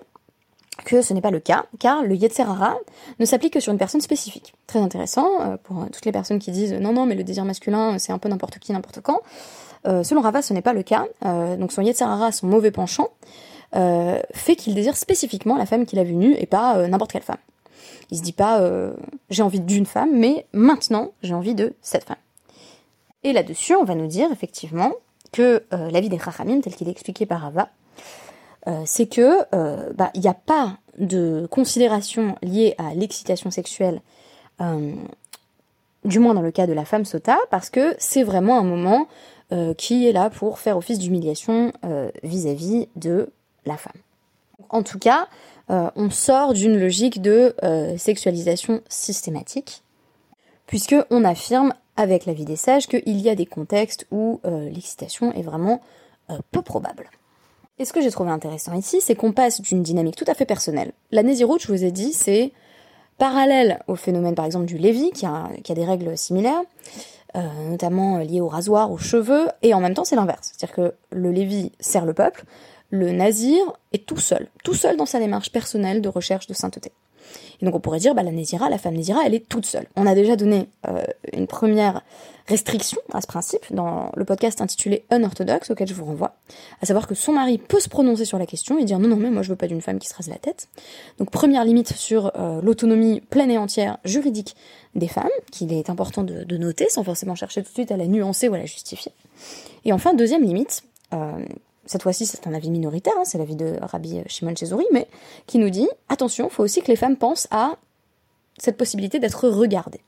que 0.86 1.02
ce 1.02 1.14
n'est 1.14 1.22
pas 1.22 1.32
le 1.32 1.40
cas, 1.40 1.66
car 1.80 2.04
le 2.04 2.16
Yetzerara 2.16 2.76
ne 3.20 3.26
s'applique 3.26 3.54
que 3.54 3.60
sur 3.60 3.72
une 3.72 3.78
personne 3.78 4.02
spécifique. 4.02 4.54
Très 4.68 4.80
intéressant 4.80 5.58
pour 5.64 5.86
toutes 5.92 6.06
les 6.06 6.12
personnes 6.12 6.40
qui 6.40 6.52
disent 6.52 6.74
non, 6.74 6.94
non, 6.94 7.06
mais 7.06 7.16
le 7.16 7.24
désir 7.24 7.46
masculin, 7.46 7.98
c'est 8.00 8.12
un 8.12 8.18
peu 8.18 8.30
n'importe 8.30 8.60
qui, 8.60 8.72
n'importe 8.72 9.02
quand. 9.02 9.22
selon 9.86 10.22
Rava, 10.22 10.42
ce 10.42 10.54
n'est 10.54 10.62
pas 10.62 10.74
le 10.74 10.84
cas. 10.84 11.06
donc 11.58 11.72
son 11.72 11.82
Yetzerara, 11.82 12.32
son 12.32 12.48
mauvais 12.48 12.72
penchant, 12.72 13.10
fait 13.74 14.56
qu'il 14.56 14.76
désire 14.76 14.98
spécifiquement 14.98 15.58
la 15.58 15.66
femme 15.66 15.86
qu'il 15.86 16.00
a 16.00 16.04
vue 16.04 16.16
nue 16.16 16.36
et 16.38 16.46
pas 16.46 16.88
n'importe 16.88 17.12
quelle 17.12 17.22
femme. 17.22 17.38
Il 18.10 18.18
se 18.18 18.24
dit 18.24 18.34
pas 18.34 18.62
j'ai 19.30 19.44
envie 19.44 19.60
d'une 19.60 19.86
femme, 19.86 20.12
mais 20.14 20.46
maintenant 20.54 21.12
j'ai 21.22 21.34
envie 21.34 21.56
de 21.56 21.74
cette 21.82 22.06
femme. 22.06 22.18
Et 23.24 23.34
là-dessus, 23.34 23.76
on 23.76 23.84
va 23.84 23.96
nous 23.96 24.08
dire 24.08 24.32
effectivement 24.32 24.94
que 25.32 25.64
euh, 25.74 25.92
la 25.92 26.02
vie 26.02 26.10
des 26.10 26.20
Chachamim, 26.20 26.62
tel 26.62 26.76
qu'il 26.76 26.88
est 26.88 26.92
expliqué 26.92 27.26
par 27.26 27.46
Ava, 27.46 27.70
euh, 28.68 28.84
c'est 28.86 29.08
que 29.08 29.40
euh, 29.54 29.92
bah, 29.94 30.12
il 30.14 30.22
n'y 30.22 30.28
a 30.28 30.34
pas 30.34 30.78
de 30.98 31.48
considération 31.50 32.36
liée 32.42 32.76
à 32.78 32.94
l'excitation 32.94 33.50
sexuelle, 33.50 34.02
du 36.06 36.20
moins 36.20 36.36
dans 36.36 36.42
le 36.42 36.52
cas 36.52 36.68
de 36.68 36.74
la 36.74 36.86
femme 36.86 37.06
sota, 37.06 37.40
parce 37.50 37.72
que 37.72 37.96
c'est 37.98 38.22
vraiment 38.22 38.60
un 38.60 38.64
moment 38.64 39.08
qui 39.78 40.08
est 40.08 40.12
là 40.12 40.30
pour 40.30 40.60
faire 40.60 40.78
office 40.78 41.00
d'humiliation 41.00 41.72
vis-à-vis 42.22 42.88
de 42.96 43.32
la 43.66 43.78
femme. 43.78 44.00
En 44.70 44.84
tout 44.84 45.00
cas, 45.00 45.28
on 45.70 46.12
sort 46.12 46.54
d'une 46.54 46.78
logique 46.78 47.24
de 47.24 47.56
sexualisation 47.98 48.82
systématique, 48.88 49.82
puisque 50.68 50.96
on 51.10 51.24
affirme 51.24 51.74
avec 52.02 52.26
la 52.26 52.34
vie 52.34 52.46
des 52.46 52.56
sages 52.56 52.88
qu'il 52.88 53.20
y 53.20 53.30
a 53.30 53.36
des 53.36 53.46
contextes 53.46 54.08
où 54.12 54.42
euh, 54.46 54.70
l'excitation 54.70 55.32
est 55.34 55.42
vraiment 55.42 55.82
euh, 56.30 56.40
peu 56.52 56.62
probable. 56.62 57.10
Et 57.82 57.86
ce 57.86 57.94
que 57.94 58.02
j'ai 58.02 58.12
trouvé 58.12 58.30
intéressant 58.30 58.74
ici, 58.74 59.02
c'est 59.02 59.16
qu'on 59.16 59.32
passe 59.32 59.60
d'une 59.60 59.82
dynamique 59.82 60.16
tout 60.16 60.26
à 60.28 60.36
fait 60.36 60.46
personnelle. 60.46 60.92
La 61.10 61.24
Nésiroute, 61.24 61.64
je 61.64 61.68
vous 61.68 61.84
ai 61.84 61.90
dit, 61.90 62.14
c'est 62.14 62.52
parallèle 63.18 63.80
au 63.88 63.96
phénomène 63.96 64.36
par 64.36 64.46
exemple 64.46 64.68
du 64.68 64.78
Lévi, 64.78 65.10
qui 65.10 65.26
a, 65.26 65.50
des 65.68 65.84
règles 65.84 66.16
similaires, 66.16 66.62
euh, 67.36 67.42
notamment 67.72 68.20
liées 68.20 68.40
au 68.40 68.48
rasoir, 68.48 68.92
aux 68.92 69.00
cheveux, 69.00 69.48
et 69.64 69.74
en 69.74 69.80
même 69.80 69.96
temps 69.96 70.04
c'est 70.04 70.16
l'inverse. 70.16 70.52
C'est-à-dire 70.54 70.76
que 70.76 70.94
le 71.10 71.32
Lévi 71.32 71.72
sert 71.80 72.06
le 72.06 72.14
peuple, 72.14 72.44
le 72.92 73.12
Nazir 73.14 73.60
est 73.94 74.06
tout 74.06 74.18
seul, 74.18 74.48
tout 74.64 74.76
seul 74.76 74.96
dans 74.96 75.08
sa 75.08 75.18
démarche 75.18 75.52
personnelle 75.52 76.02
de 76.02 76.10
recherche 76.10 76.46
de 76.46 76.54
sainteté. 76.54 76.92
Et 77.62 77.66
donc 77.66 77.74
on 77.74 77.80
pourrait 77.80 78.00
dire, 78.00 78.14
bah, 78.14 78.22
la 78.22 78.32
Nézira, 78.32 78.70
la 78.70 78.78
femme 78.78 78.94
Nézira, 78.94 79.22
elle 79.26 79.34
est 79.34 79.50
toute 79.50 79.66
seule. 79.66 79.88
On 79.96 80.06
a 80.06 80.14
déjà 80.14 80.36
donné 80.36 80.70
euh, 80.88 81.02
une 81.34 81.48
première 81.48 82.04
restriction 82.52 83.00
à 83.14 83.22
ce 83.22 83.28
principe 83.28 83.66
dans 83.72 84.12
le 84.16 84.26
podcast 84.26 84.60
intitulé 84.60 85.06
Unorthodoxe, 85.10 85.72
auquel 85.72 85.88
je 85.88 85.94
vous 85.94 86.04
renvoie, 86.04 86.36
à 86.82 86.86
savoir 86.86 87.08
que 87.08 87.16
son 87.16 87.32
mari 87.32 87.58
peut 87.58 87.80
se 87.80 87.88
prononcer 87.88 88.26
sur 88.26 88.38
la 88.38 88.46
question 88.46 88.78
et 88.78 88.84
dire 88.84 89.00
non, 89.00 89.08
non, 89.08 89.16
mais 89.16 89.32
moi 89.32 89.42
je 89.42 89.50
veux 89.50 89.56
pas 89.56 89.68
d'une 89.68 89.82
femme 89.82 90.00
qui 90.00 90.10
se 90.10 90.14
rase 90.14 90.28
la 90.28 90.36
tête. 90.36 90.68
Donc 91.18 91.32
première 91.32 91.64
limite 91.64 91.94
sur 91.94 92.32
euh, 92.36 92.62
l'autonomie 92.62 93.22
pleine 93.22 93.50
et 93.52 93.58
entière 93.58 93.98
juridique 94.04 94.56
des 94.96 95.08
femmes, 95.08 95.30
qu'il 95.52 95.72
est 95.72 95.90
important 95.90 96.24
de, 96.24 96.58
noter 96.58 96.90
sans 96.90 97.04
forcément 97.04 97.36
chercher 97.36 97.64
tout 97.64 97.70
de 97.70 97.74
suite 97.74 97.92
à 97.92 97.98
la 97.98 98.06
nuancer 98.06 98.50
ou 98.50 98.54
à 98.54 98.58
la 98.58 98.66
justifier. 98.66 99.14
Et 99.86 99.94
enfin, 99.94 100.14
deuxième 100.14 100.44
limite, 100.44 100.84
euh, 101.14 101.46
cette 101.86 102.04
fois-ci 102.04 102.26
c'est 102.26 102.46
un 102.48 102.54
avis 102.54 102.70
minoritaire, 102.70 103.14
hein, 103.18 103.24
c'est 103.24 103.38
l'avis 103.38 103.56
de 103.56 103.78
Rabbi 103.82 104.20
Shimon 104.28 104.56
Chezouri, 104.56 104.86
mais 104.92 105.08
qui 105.48 105.58
nous 105.58 105.70
dit 105.70 105.88
attention, 106.10 106.50
faut 106.50 106.64
aussi 106.64 106.82
que 106.82 106.88
les 106.88 106.98
femmes 106.98 107.16
pensent 107.16 107.48
à 107.50 107.78
cette 108.58 108.78
possibilité 108.78 109.20
d'être 109.20 109.48
regardées. 109.48 110.02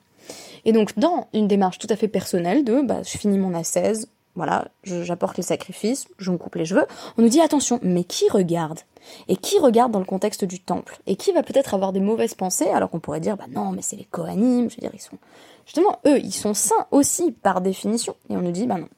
Et 0.65 0.71
donc 0.71 0.97
dans 0.97 1.27
une 1.33 1.47
démarche 1.47 1.79
tout 1.79 1.87
à 1.89 1.95
fait 1.95 2.07
personnelle 2.07 2.63
de 2.63 2.81
bah, 2.81 3.03
je 3.03 3.17
finis 3.17 3.37
mon 3.37 3.53
ascèse, 3.53 4.07
voilà, 4.35 4.67
j'apporte 4.83 5.37
les 5.37 5.43
sacrifices, 5.43 6.07
je 6.17 6.31
me 6.31 6.37
coupe 6.37 6.55
les 6.55 6.65
cheveux, 6.65 6.85
on 7.17 7.21
nous 7.21 7.29
dit 7.29 7.41
attention, 7.41 7.79
mais 7.83 8.03
qui 8.03 8.29
regarde? 8.29 8.79
Et 9.27 9.35
qui 9.35 9.59
regarde 9.59 9.91
dans 9.91 9.99
le 9.99 10.05
contexte 10.05 10.45
du 10.45 10.59
temple? 10.59 10.97
Et 11.05 11.17
qui 11.17 11.33
va 11.33 11.43
peut-être 11.43 11.73
avoir 11.73 11.91
des 11.91 11.99
mauvaises 11.99 12.33
pensées 12.33 12.69
alors 12.69 12.89
qu'on 12.89 12.99
pourrait 12.99 13.19
dire 13.19 13.37
bah 13.37 13.45
non, 13.49 13.71
mais 13.71 13.81
c'est 13.81 13.95
les 13.95 14.05
Kohanim, 14.05 14.69
je 14.69 14.75
veux 14.75 14.81
dire, 14.81 14.91
ils 14.93 15.01
sont 15.01 15.17
justement 15.65 15.99
eux, 16.07 16.19
ils 16.19 16.33
sont 16.33 16.53
saints 16.53 16.87
aussi 16.91 17.31
par 17.31 17.61
définition. 17.61 18.15
Et 18.29 18.37
on 18.37 18.41
nous 18.41 18.51
dit 18.51 18.65
bah 18.65 18.77
non. 18.77 18.89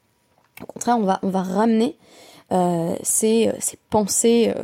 Au 0.62 0.66
contraire, 0.68 0.98
on 0.98 1.04
va 1.04 1.20
on 1.22 1.30
va 1.30 1.42
ramener 1.42 1.98
euh, 2.52 2.96
ces, 3.02 3.52
pensées, 3.90 4.54
euh, 4.56 4.64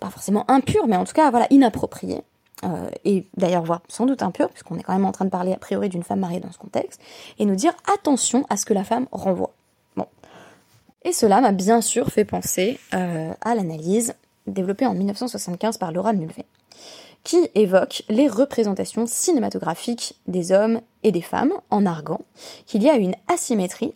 pas 0.00 0.10
forcément 0.10 0.44
impures, 0.50 0.86
mais 0.86 0.96
en 0.96 1.04
tout 1.04 1.14
cas 1.14 1.30
voilà 1.30 1.46
inappropriées. 1.50 2.22
Euh, 2.64 2.90
et 3.04 3.26
d'ailleurs 3.36 3.62
voire 3.62 3.82
sans 3.88 4.06
doute 4.06 4.22
impures, 4.22 4.50
puisqu'on 4.50 4.78
est 4.78 4.82
quand 4.82 4.92
même 4.92 5.04
en 5.04 5.12
train 5.12 5.24
de 5.24 5.30
parler 5.30 5.52
a 5.52 5.58
priori 5.58 5.88
d'une 5.88 6.02
femme 6.02 6.20
mariée 6.20 6.40
dans 6.40 6.50
ce 6.50 6.58
contexte, 6.58 7.00
et 7.38 7.44
nous 7.44 7.54
dire 7.54 7.72
attention 7.94 8.44
à 8.50 8.56
ce 8.56 8.64
que 8.66 8.74
la 8.74 8.84
femme 8.84 9.06
renvoie. 9.12 9.54
Bon. 9.96 10.06
Et 11.04 11.12
cela 11.12 11.40
m'a 11.40 11.52
bien 11.52 11.80
sûr 11.80 12.08
fait 12.08 12.24
penser 12.24 12.80
à 12.92 13.54
l'analyse 13.54 14.14
développée 14.48 14.86
en 14.86 14.94
1975 14.94 15.78
par 15.78 15.92
Laura 15.92 16.12
Mulvey, 16.12 16.46
qui 17.24 17.48
évoque 17.54 18.02
les 18.08 18.28
représentations 18.28 19.06
cinématographiques 19.06 20.16
des 20.26 20.52
hommes 20.52 20.80
et 21.02 21.12
des 21.12 21.22
femmes 21.22 21.52
en 21.70 21.86
arguant 21.86 22.22
qu'il 22.66 22.82
y 22.82 22.88
a 22.88 22.96
une 22.96 23.14
asymétrie 23.28 23.94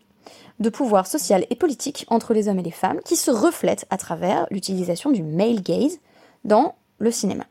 de 0.60 0.68
pouvoir 0.68 1.06
social 1.06 1.46
et 1.50 1.56
politique 1.56 2.04
entre 2.08 2.34
les 2.34 2.48
hommes 2.48 2.58
et 2.58 2.62
les 2.62 2.70
femmes 2.70 3.00
qui 3.04 3.16
se 3.16 3.30
reflètent 3.30 3.86
à 3.90 3.96
travers 3.96 4.46
l'utilisation 4.50 5.10
du 5.10 5.22
male 5.22 5.60
gaze 5.60 5.98
dans 6.44 6.74
le 6.98 7.10
cinéma. 7.10 7.44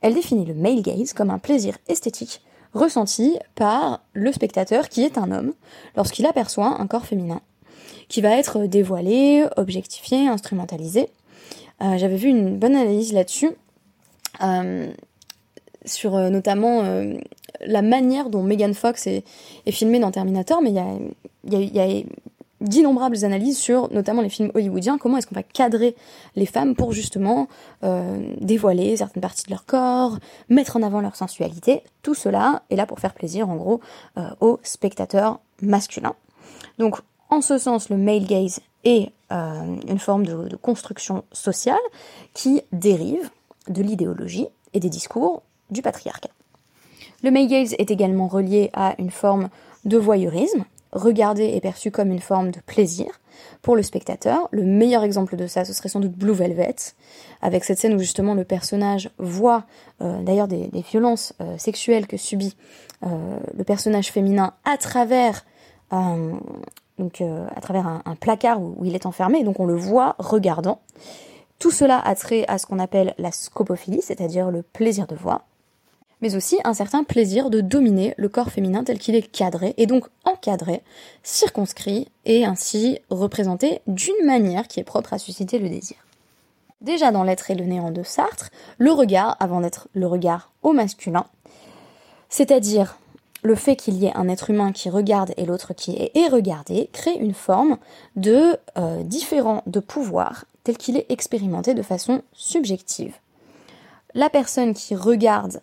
Elle 0.00 0.14
définit 0.14 0.44
le 0.44 0.54
male 0.54 0.82
gaze 0.82 1.12
comme 1.12 1.30
un 1.30 1.38
plaisir 1.38 1.76
esthétique 1.88 2.42
ressenti 2.76 3.38
par 3.54 4.04
le 4.12 4.32
spectateur 4.32 4.88
qui 4.88 5.02
est 5.02 5.18
un 5.18 5.30
homme 5.32 5.54
lorsqu'il 5.96 6.26
aperçoit 6.26 6.80
un 6.80 6.86
corps 6.86 7.06
féminin, 7.06 7.40
qui 8.08 8.20
va 8.20 8.36
être 8.36 8.66
dévoilé, 8.66 9.44
objectifié, 9.56 10.28
instrumentalisé. 10.28 11.08
Euh, 11.82 11.98
j'avais 11.98 12.16
vu 12.16 12.28
une 12.28 12.58
bonne 12.58 12.76
analyse 12.76 13.12
là-dessus, 13.12 13.50
euh, 14.42 14.90
sur 15.84 16.16
euh, 16.16 16.30
notamment 16.30 16.82
la 17.64 17.82
manière 17.82 18.28
dont 18.28 18.42
Megan 18.42 18.74
Fox 18.74 19.06
est, 19.06 19.24
filmée 19.70 19.98
dans 19.98 20.10
Terminator, 20.10 20.60
mais 20.62 20.70
il 20.70 21.74
y 21.74 21.80
a, 21.80 21.86
d'innombrables 22.60 23.24
analyses 23.24 23.58
sur 23.58 23.92
notamment 23.92 24.22
les 24.22 24.28
films 24.28 24.50
hollywoodiens, 24.54 24.98
comment 24.98 25.18
est-ce 25.18 25.26
qu'on 25.26 25.34
va 25.34 25.42
cadrer 25.42 25.94
les 26.36 26.46
femmes 26.46 26.74
pour 26.74 26.92
justement 26.92 27.48
euh, 27.84 28.34
dévoiler 28.40 28.96
certaines 28.96 29.20
parties 29.20 29.44
de 29.44 29.50
leur 29.50 29.66
corps, 29.66 30.18
mettre 30.48 30.76
en 30.76 30.82
avant 30.82 31.00
leur 31.00 31.16
sensualité. 31.16 31.82
Tout 32.02 32.14
cela 32.14 32.62
est 32.70 32.76
là 32.76 32.86
pour 32.86 33.00
faire 33.00 33.14
plaisir 33.14 33.48
en 33.50 33.56
gros 33.56 33.80
euh, 34.16 34.30
aux 34.40 34.58
spectateurs 34.62 35.40
masculins. 35.60 36.14
Donc 36.78 36.96
en 37.28 37.40
ce 37.40 37.58
sens, 37.58 37.88
le 37.90 37.96
male 37.96 38.24
gaze 38.24 38.60
est 38.84 39.10
euh, 39.32 39.76
une 39.88 39.98
forme 39.98 40.24
de, 40.24 40.48
de 40.48 40.56
construction 40.56 41.24
sociale 41.32 41.76
qui 42.34 42.62
dérive 42.72 43.30
de 43.68 43.82
l'idéologie 43.82 44.46
et 44.72 44.80
des 44.80 44.90
discours 44.90 45.42
du 45.70 45.82
patriarcat. 45.82 46.30
Le 47.22 47.30
male 47.30 47.48
gaze 47.48 47.74
est 47.78 47.90
également 47.90 48.28
relié 48.28 48.70
à 48.72 48.94
une 48.98 49.10
forme 49.10 49.48
de 49.84 49.96
voyeurisme, 49.96 50.64
regarder 50.92 51.44
est 51.44 51.60
perçu 51.60 51.90
comme 51.90 52.10
une 52.10 52.20
forme 52.20 52.50
de 52.50 52.60
plaisir 52.60 53.06
pour 53.62 53.76
le 53.76 53.82
spectateur. 53.82 54.48
Le 54.50 54.62
meilleur 54.64 55.02
exemple 55.02 55.36
de 55.36 55.46
ça, 55.46 55.64
ce 55.64 55.72
serait 55.72 55.88
sans 55.88 56.00
doute 56.00 56.12
Blue 56.12 56.32
Velvet, 56.32 56.76
avec 57.42 57.64
cette 57.64 57.78
scène 57.78 57.94
où 57.94 57.98
justement 57.98 58.34
le 58.34 58.44
personnage 58.44 59.10
voit 59.18 59.64
euh, 60.00 60.22
d'ailleurs 60.22 60.48
des, 60.48 60.70
violences 60.90 61.34
euh, 61.40 61.58
sexuelles 61.58 62.06
que 62.06 62.16
subit 62.16 62.56
euh, 63.04 63.38
le 63.56 63.64
personnage 63.64 64.10
féminin 64.10 64.54
à 64.64 64.76
travers 64.76 65.44
donc 66.98 67.20
à 67.20 67.60
travers 67.60 67.86
un, 68.04 68.16
placard 68.16 68.60
où, 68.60 68.84
il 68.84 68.96
est 68.96 69.06
enfermé, 69.06 69.44
donc 69.44 69.60
on 69.60 69.66
le 69.66 69.76
voit 69.76 70.16
regardant. 70.18 70.80
Tout 71.60 71.70
cela 71.70 72.00
a 72.00 72.16
trait 72.16 72.44
à 72.48 72.58
ce 72.58 72.66
qu'on 72.66 72.80
appelle 72.80 73.14
la 73.18 73.30
scopophilie, 73.30 74.02
c'est-à-dire 74.02 74.50
le 74.50 74.62
plaisir 74.62 75.06
de 75.06 75.14
voir. 75.14 75.44
Mais 76.20 76.34
aussi 76.34 76.58
un 76.64 76.74
certain 76.74 77.04
plaisir 77.04 77.50
de 77.50 77.60
dominer 77.60 78.14
le 78.16 78.28
corps 78.28 78.50
féminin 78.50 78.84
tel 78.84 78.98
qu'il 78.98 79.14
est 79.14 79.30
cadré, 79.30 79.74
et 79.76 79.86
donc 79.86 80.06
encadré, 80.24 80.82
circonscrit, 81.22 82.08
et 82.24 82.44
ainsi 82.44 82.98
représenté 83.10 83.80
d'une 83.86 84.24
manière 84.24 84.68
qui 84.68 84.80
est 84.80 84.84
propre 84.84 85.12
à 85.12 85.18
susciter 85.18 85.58
le 85.58 85.68
désir. 85.68 85.96
Déjà 86.80 87.10
dans 87.10 87.24
l'être 87.24 87.50
et 87.50 87.54
le 87.54 87.64
néant 87.64 87.90
de 87.90 88.02
Sartre, 88.02 88.50
le 88.78 88.92
regard, 88.92 89.36
avant 89.40 89.60
d'être 89.60 89.88
le 89.94 90.06
regard 90.06 90.50
au 90.62 90.72
masculin, 90.72 91.26
c'est-à-dire 92.28 92.98
le 93.42 93.54
fait 93.54 93.76
qu'il 93.76 93.94
y 93.94 94.06
ait 94.06 94.16
un 94.16 94.28
être 94.28 94.50
humain 94.50 94.72
qui 94.72 94.90
regarde 94.90 95.32
et 95.36 95.46
l'autre 95.46 95.72
qui 95.72 96.10
est 96.14 96.28
regardé, 96.28 96.90
crée 96.92 97.14
une 97.14 97.34
forme 97.34 97.78
de 98.16 98.58
euh, 98.76 99.02
différent 99.04 99.62
de 99.66 99.80
pouvoir 99.80 100.44
tel 100.64 100.76
qu'il 100.76 100.96
est 100.96 101.06
expérimenté 101.10 101.74
de 101.74 101.82
façon 101.82 102.22
subjective. 102.32 103.14
La 104.14 104.30
personne 104.30 104.74
qui 104.74 104.96
regarde 104.96 105.60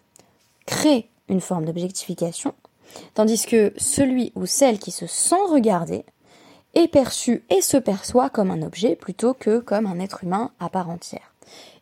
crée 0.65 1.09
une 1.29 1.41
forme 1.41 1.65
d'objectification, 1.65 2.53
tandis 3.13 3.45
que 3.45 3.73
celui 3.77 4.31
ou 4.35 4.45
celle 4.45 4.79
qui 4.79 4.91
se 4.91 5.07
sent 5.07 5.35
regardé 5.49 6.05
est 6.73 6.87
perçu 6.87 7.43
et 7.49 7.61
se 7.61 7.77
perçoit 7.77 8.29
comme 8.29 8.51
un 8.51 8.61
objet 8.61 8.95
plutôt 8.95 9.33
que 9.33 9.59
comme 9.59 9.85
un 9.85 9.99
être 9.99 10.23
humain 10.23 10.51
à 10.59 10.69
part 10.69 10.89
entière. 10.89 11.33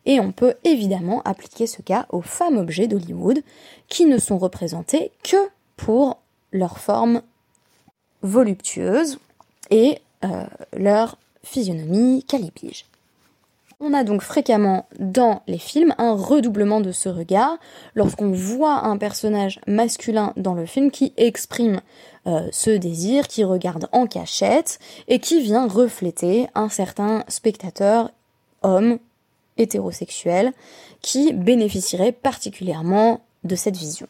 Et 0.04 0.20
on 0.20 0.32
peut 0.32 0.54
évidemment 0.64 1.22
appliquer 1.22 1.66
ce 1.66 1.82
cas 1.82 2.06
aux 2.10 2.22
femmes 2.22 2.56
objets 2.56 2.88
d'Hollywood 2.88 3.42
qui 3.88 4.04
ne 4.06 4.18
sont 4.18 4.38
représentées 4.38 5.12
que 5.22 5.36
pour 5.76 6.18
leur 6.50 6.78
forme 6.78 7.22
voluptueuse 8.22 9.18
et 9.70 9.98
euh, 10.24 10.44
leur 10.76 11.18
physionomie 11.42 12.24
calipige. 12.24 12.86
On 13.84 13.94
a 13.94 14.04
donc 14.04 14.22
fréquemment 14.22 14.86
dans 15.00 15.42
les 15.48 15.58
films 15.58 15.92
un 15.98 16.12
redoublement 16.12 16.80
de 16.80 16.92
ce 16.92 17.08
regard 17.08 17.58
lorsqu'on 17.96 18.30
voit 18.30 18.84
un 18.84 18.96
personnage 18.96 19.60
masculin 19.66 20.32
dans 20.36 20.54
le 20.54 20.66
film 20.66 20.92
qui 20.92 21.12
exprime 21.16 21.80
euh, 22.28 22.46
ce 22.52 22.70
désir, 22.70 23.26
qui 23.26 23.42
regarde 23.42 23.88
en 23.90 24.06
cachette 24.06 24.78
et 25.08 25.18
qui 25.18 25.42
vient 25.42 25.66
refléter 25.66 26.46
un 26.54 26.68
certain 26.68 27.24
spectateur 27.26 28.12
homme 28.62 29.00
hétérosexuel 29.56 30.52
qui 31.00 31.32
bénéficierait 31.32 32.12
particulièrement 32.12 33.20
de 33.42 33.56
cette 33.56 33.76
vision. 33.76 34.06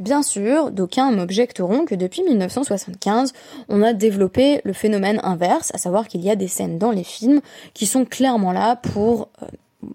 Bien 0.00 0.22
sûr, 0.22 0.70
d'aucuns 0.70 1.10
m'objecteront 1.10 1.84
que 1.84 1.94
depuis 1.94 2.22
1975, 2.22 3.34
on 3.68 3.82
a 3.82 3.92
développé 3.92 4.62
le 4.64 4.72
phénomène 4.72 5.20
inverse, 5.22 5.72
à 5.74 5.78
savoir 5.78 6.08
qu'il 6.08 6.22
y 6.22 6.30
a 6.30 6.36
des 6.36 6.48
scènes 6.48 6.78
dans 6.78 6.90
les 6.90 7.04
films 7.04 7.42
qui 7.74 7.84
sont 7.84 8.06
clairement 8.06 8.52
là 8.52 8.76
pour, 8.76 9.28
euh, 9.42 9.46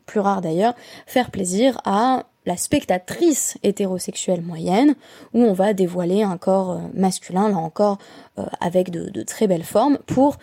plus 0.05 0.19
rare 0.19 0.41
d'ailleurs, 0.41 0.75
faire 1.07 1.31
plaisir 1.31 1.81
à 1.85 2.25
la 2.45 2.55
spectatrice 2.55 3.57
hétérosexuelle 3.63 4.43
moyenne, 4.43 4.93
où 5.33 5.41
on 5.41 5.53
va 5.53 5.73
dévoiler 5.73 6.21
un 6.21 6.37
corps 6.37 6.73
euh, 6.73 6.79
masculin, 6.93 7.49
là 7.49 7.57
encore, 7.57 7.97
euh, 8.37 8.43
avec 8.61 8.91
de, 8.91 9.23
très 9.23 9.47
belles 9.47 9.63
formes, 9.63 9.97
pour 10.05 10.37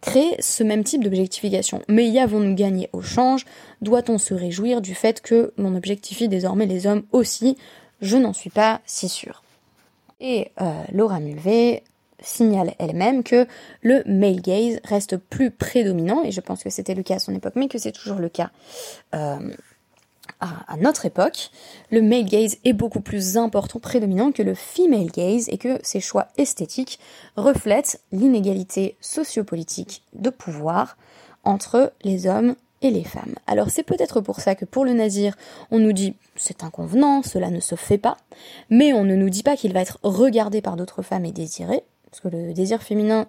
créer 0.00 0.36
ce 0.38 0.62
même 0.62 0.84
type 0.84 1.02
d'objectification. 1.02 1.82
Mais 1.88 2.06
y 2.06 2.20
avons-nous 2.20 2.54
gagné 2.54 2.88
au 2.92 3.02
change? 3.02 3.44
Doit-on 3.82 4.16
se 4.16 4.32
réjouir 4.32 4.80
du 4.80 4.94
fait 4.94 5.20
que 5.20 5.52
l'on 5.58 5.74
objectifie 5.74 6.28
désormais 6.28 6.66
les 6.66 6.86
hommes 6.86 7.02
aussi 7.10 7.56
je 8.00 8.16
n'en 8.16 8.32
suis 8.32 8.50
pas 8.50 8.80
si 8.86 9.08
sûre. 9.08 9.42
Et 10.20 10.50
euh, 10.60 10.82
Laura 10.92 11.20
Mulvey 11.20 11.82
signale 12.20 12.74
elle-même 12.78 13.22
que 13.22 13.46
le 13.82 14.02
male 14.06 14.40
gaze 14.40 14.80
reste 14.84 15.16
plus 15.16 15.50
prédominant, 15.50 16.22
et 16.24 16.30
je 16.30 16.40
pense 16.40 16.62
que 16.62 16.70
c'était 16.70 16.94
le 16.94 17.02
cas 17.02 17.16
à 17.16 17.18
son 17.18 17.34
époque, 17.34 17.54
mais 17.56 17.68
que 17.68 17.78
c'est 17.78 17.92
toujours 17.92 18.18
le 18.18 18.28
cas 18.28 18.50
euh, 19.14 19.52
à, 20.40 20.76
notre 20.78 21.06
époque. 21.06 21.50
Le 21.90 22.02
male 22.02 22.24
gaze 22.24 22.56
est 22.64 22.72
beaucoup 22.72 23.00
plus 23.00 23.36
important, 23.36 23.78
prédominant 23.78 24.32
que 24.32 24.42
le 24.42 24.54
female 24.54 25.10
gaze, 25.10 25.48
et 25.48 25.58
que 25.58 25.78
ses 25.82 26.00
choix 26.00 26.28
esthétiques 26.38 26.98
reflètent 27.36 28.00
l'inégalité 28.12 28.96
sociopolitique 29.00 30.02
de 30.14 30.30
pouvoir 30.30 30.96
entre 31.44 31.92
les 32.02 32.26
hommes 32.26 32.56
et 32.82 32.90
les 32.90 33.04
femmes. 33.04 33.34
Alors 33.46 33.70
c'est 33.70 33.82
peut-être 33.82 34.20
pour 34.20 34.40
ça 34.40 34.54
que 34.54 34.64
pour 34.64 34.84
le 34.84 34.92
nazir, 34.92 35.36
on 35.70 35.78
nous 35.78 35.92
dit 35.92 36.14
c'est 36.36 36.62
inconvenant, 36.64 37.22
cela 37.22 37.50
ne 37.50 37.60
se 37.60 37.74
fait 37.74 37.98
pas, 37.98 38.16
mais 38.70 38.92
on 38.92 39.04
ne 39.04 39.16
nous 39.16 39.30
dit 39.30 39.42
pas 39.42 39.56
qu'il 39.56 39.72
va 39.72 39.80
être 39.80 39.98
regardé 40.02 40.60
par 40.60 40.76
d'autres 40.76 41.02
femmes 41.02 41.24
et 41.24 41.32
désiré, 41.32 41.82
parce 42.10 42.20
que 42.20 42.28
le 42.28 42.52
désir 42.52 42.82
féminin 42.82 43.26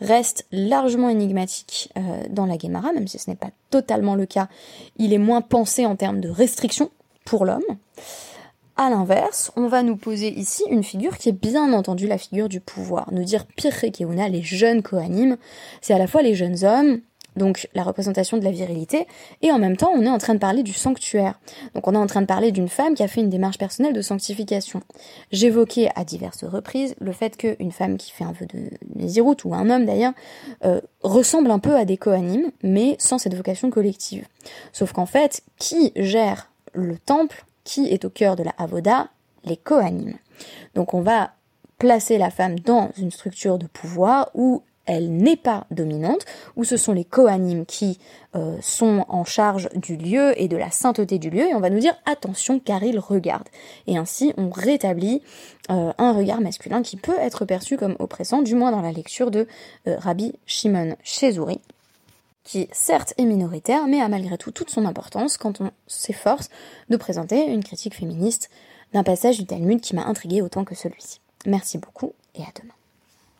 reste 0.00 0.46
largement 0.52 1.08
énigmatique 1.08 1.90
euh, 1.96 2.22
dans 2.28 2.46
la 2.46 2.56
Guémara, 2.56 2.92
même 2.92 3.08
si 3.08 3.18
ce 3.18 3.30
n'est 3.30 3.36
pas 3.36 3.50
totalement 3.70 4.14
le 4.14 4.26
cas, 4.26 4.48
il 4.96 5.12
est 5.12 5.18
moins 5.18 5.40
pensé 5.40 5.86
en 5.86 5.96
termes 5.96 6.20
de 6.20 6.28
restriction 6.28 6.90
pour 7.24 7.44
l'homme. 7.44 7.64
À 8.78 8.90
l'inverse, 8.90 9.52
on 9.56 9.68
va 9.68 9.82
nous 9.82 9.96
poser 9.96 10.28
ici 10.28 10.62
une 10.70 10.84
figure 10.84 11.16
qui 11.16 11.30
est 11.30 11.32
bien 11.40 11.72
entendu 11.72 12.06
la 12.06 12.18
figure 12.18 12.50
du 12.50 12.60
pouvoir. 12.60 13.10
Nous 13.10 13.24
dire 13.24 13.46
Pirrekeuna, 13.46 14.28
les 14.28 14.42
jeunes 14.42 14.82
Kohanim, 14.82 15.38
c'est 15.80 15.94
à 15.94 15.98
la 15.98 16.06
fois 16.06 16.20
les 16.20 16.34
jeunes 16.34 16.62
hommes 16.62 17.00
donc 17.36 17.68
la 17.74 17.82
représentation 17.82 18.38
de 18.38 18.44
la 18.44 18.50
virilité, 18.50 19.06
et 19.42 19.52
en 19.52 19.58
même 19.58 19.76
temps 19.76 19.90
on 19.94 20.02
est 20.02 20.08
en 20.08 20.18
train 20.18 20.34
de 20.34 20.38
parler 20.38 20.62
du 20.62 20.72
sanctuaire. 20.72 21.38
Donc 21.74 21.86
on 21.86 21.94
est 21.94 21.98
en 21.98 22.06
train 22.06 22.22
de 22.22 22.26
parler 22.26 22.52
d'une 22.52 22.68
femme 22.68 22.94
qui 22.94 23.02
a 23.02 23.08
fait 23.08 23.20
une 23.20 23.30
démarche 23.30 23.58
personnelle 23.58 23.92
de 23.92 24.02
sanctification. 24.02 24.82
J'évoquais 25.32 25.90
à 25.94 26.04
diverses 26.04 26.44
reprises 26.44 26.94
le 27.00 27.12
fait 27.12 27.36
qu'une 27.36 27.72
femme 27.72 27.96
qui 27.96 28.12
fait 28.12 28.24
un 28.24 28.32
vœu 28.32 28.46
de 28.46 28.70
Nézirut, 28.94 29.36
ou 29.44 29.54
un 29.54 29.70
homme 29.70 29.84
d'ailleurs, 29.84 30.12
euh, 30.64 30.80
ressemble 31.02 31.50
un 31.50 31.58
peu 31.58 31.76
à 31.76 31.84
des 31.84 31.96
coanimes, 31.96 32.50
mais 32.62 32.96
sans 32.98 33.18
cette 33.18 33.34
vocation 33.34 33.70
collective. 33.70 34.26
Sauf 34.72 34.92
qu'en 34.92 35.06
fait, 35.06 35.42
qui 35.58 35.92
gère 35.96 36.50
le 36.72 36.98
temple, 36.98 37.44
qui 37.64 37.86
est 37.88 38.04
au 38.04 38.10
cœur 38.10 38.36
de 38.36 38.42
la 38.42 38.52
Avoda? 38.58 39.08
Les 39.44 39.56
coanimes. 39.56 40.16
Donc 40.74 40.92
on 40.92 41.00
va 41.00 41.32
placer 41.78 42.18
la 42.18 42.30
femme 42.30 42.58
dans 42.58 42.90
une 42.96 43.10
structure 43.10 43.58
de 43.58 43.66
pouvoir 43.66 44.30
où 44.34 44.62
elle 44.86 45.10
n'est 45.10 45.36
pas 45.36 45.66
dominante, 45.70 46.24
où 46.56 46.64
ce 46.64 46.76
sont 46.76 46.92
les 46.92 47.04
coanimes 47.04 47.66
qui 47.66 47.98
euh, 48.34 48.56
sont 48.60 49.04
en 49.08 49.24
charge 49.24 49.68
du 49.74 49.96
lieu 49.96 50.40
et 50.40 50.48
de 50.48 50.56
la 50.56 50.70
sainteté 50.70 51.18
du 51.18 51.30
lieu, 51.30 51.48
et 51.48 51.54
on 51.54 51.60
va 51.60 51.70
nous 51.70 51.78
dire 51.78 51.96
attention 52.06 52.58
car 52.60 52.82
ils 52.82 52.98
regardent. 52.98 53.48
Et 53.86 53.96
ainsi 53.96 54.32
on 54.36 54.50
rétablit 54.50 55.22
euh, 55.70 55.92
un 55.98 56.12
regard 56.12 56.40
masculin 56.40 56.82
qui 56.82 56.96
peut 56.96 57.18
être 57.18 57.44
perçu 57.44 57.76
comme 57.76 57.96
oppressant, 57.98 58.42
du 58.42 58.54
moins 58.54 58.70
dans 58.70 58.82
la 58.82 58.92
lecture 58.92 59.30
de 59.30 59.46
euh, 59.86 59.96
Rabbi 59.98 60.34
Shimon 60.46 60.96
Shezouri, 61.02 61.60
qui 62.44 62.68
certes 62.72 63.12
est 63.18 63.24
minoritaire, 63.24 63.86
mais 63.88 64.00
a 64.00 64.08
malgré 64.08 64.38
tout 64.38 64.52
toute 64.52 64.70
son 64.70 64.86
importance 64.86 65.36
quand 65.36 65.60
on 65.60 65.70
s'efforce 65.88 66.48
de 66.88 66.96
présenter 66.96 67.44
une 67.44 67.64
critique 67.64 67.96
féministe 67.96 68.50
d'un 68.92 69.02
passage 69.02 69.38
du 69.38 69.46
Talmud 69.46 69.80
qui 69.80 69.96
m'a 69.96 70.06
intrigué 70.06 70.42
autant 70.42 70.64
que 70.64 70.76
celui-ci. 70.76 71.20
Merci 71.44 71.78
beaucoup 71.78 72.12
et 72.36 72.42
à 72.42 72.52
demain. 72.60 72.75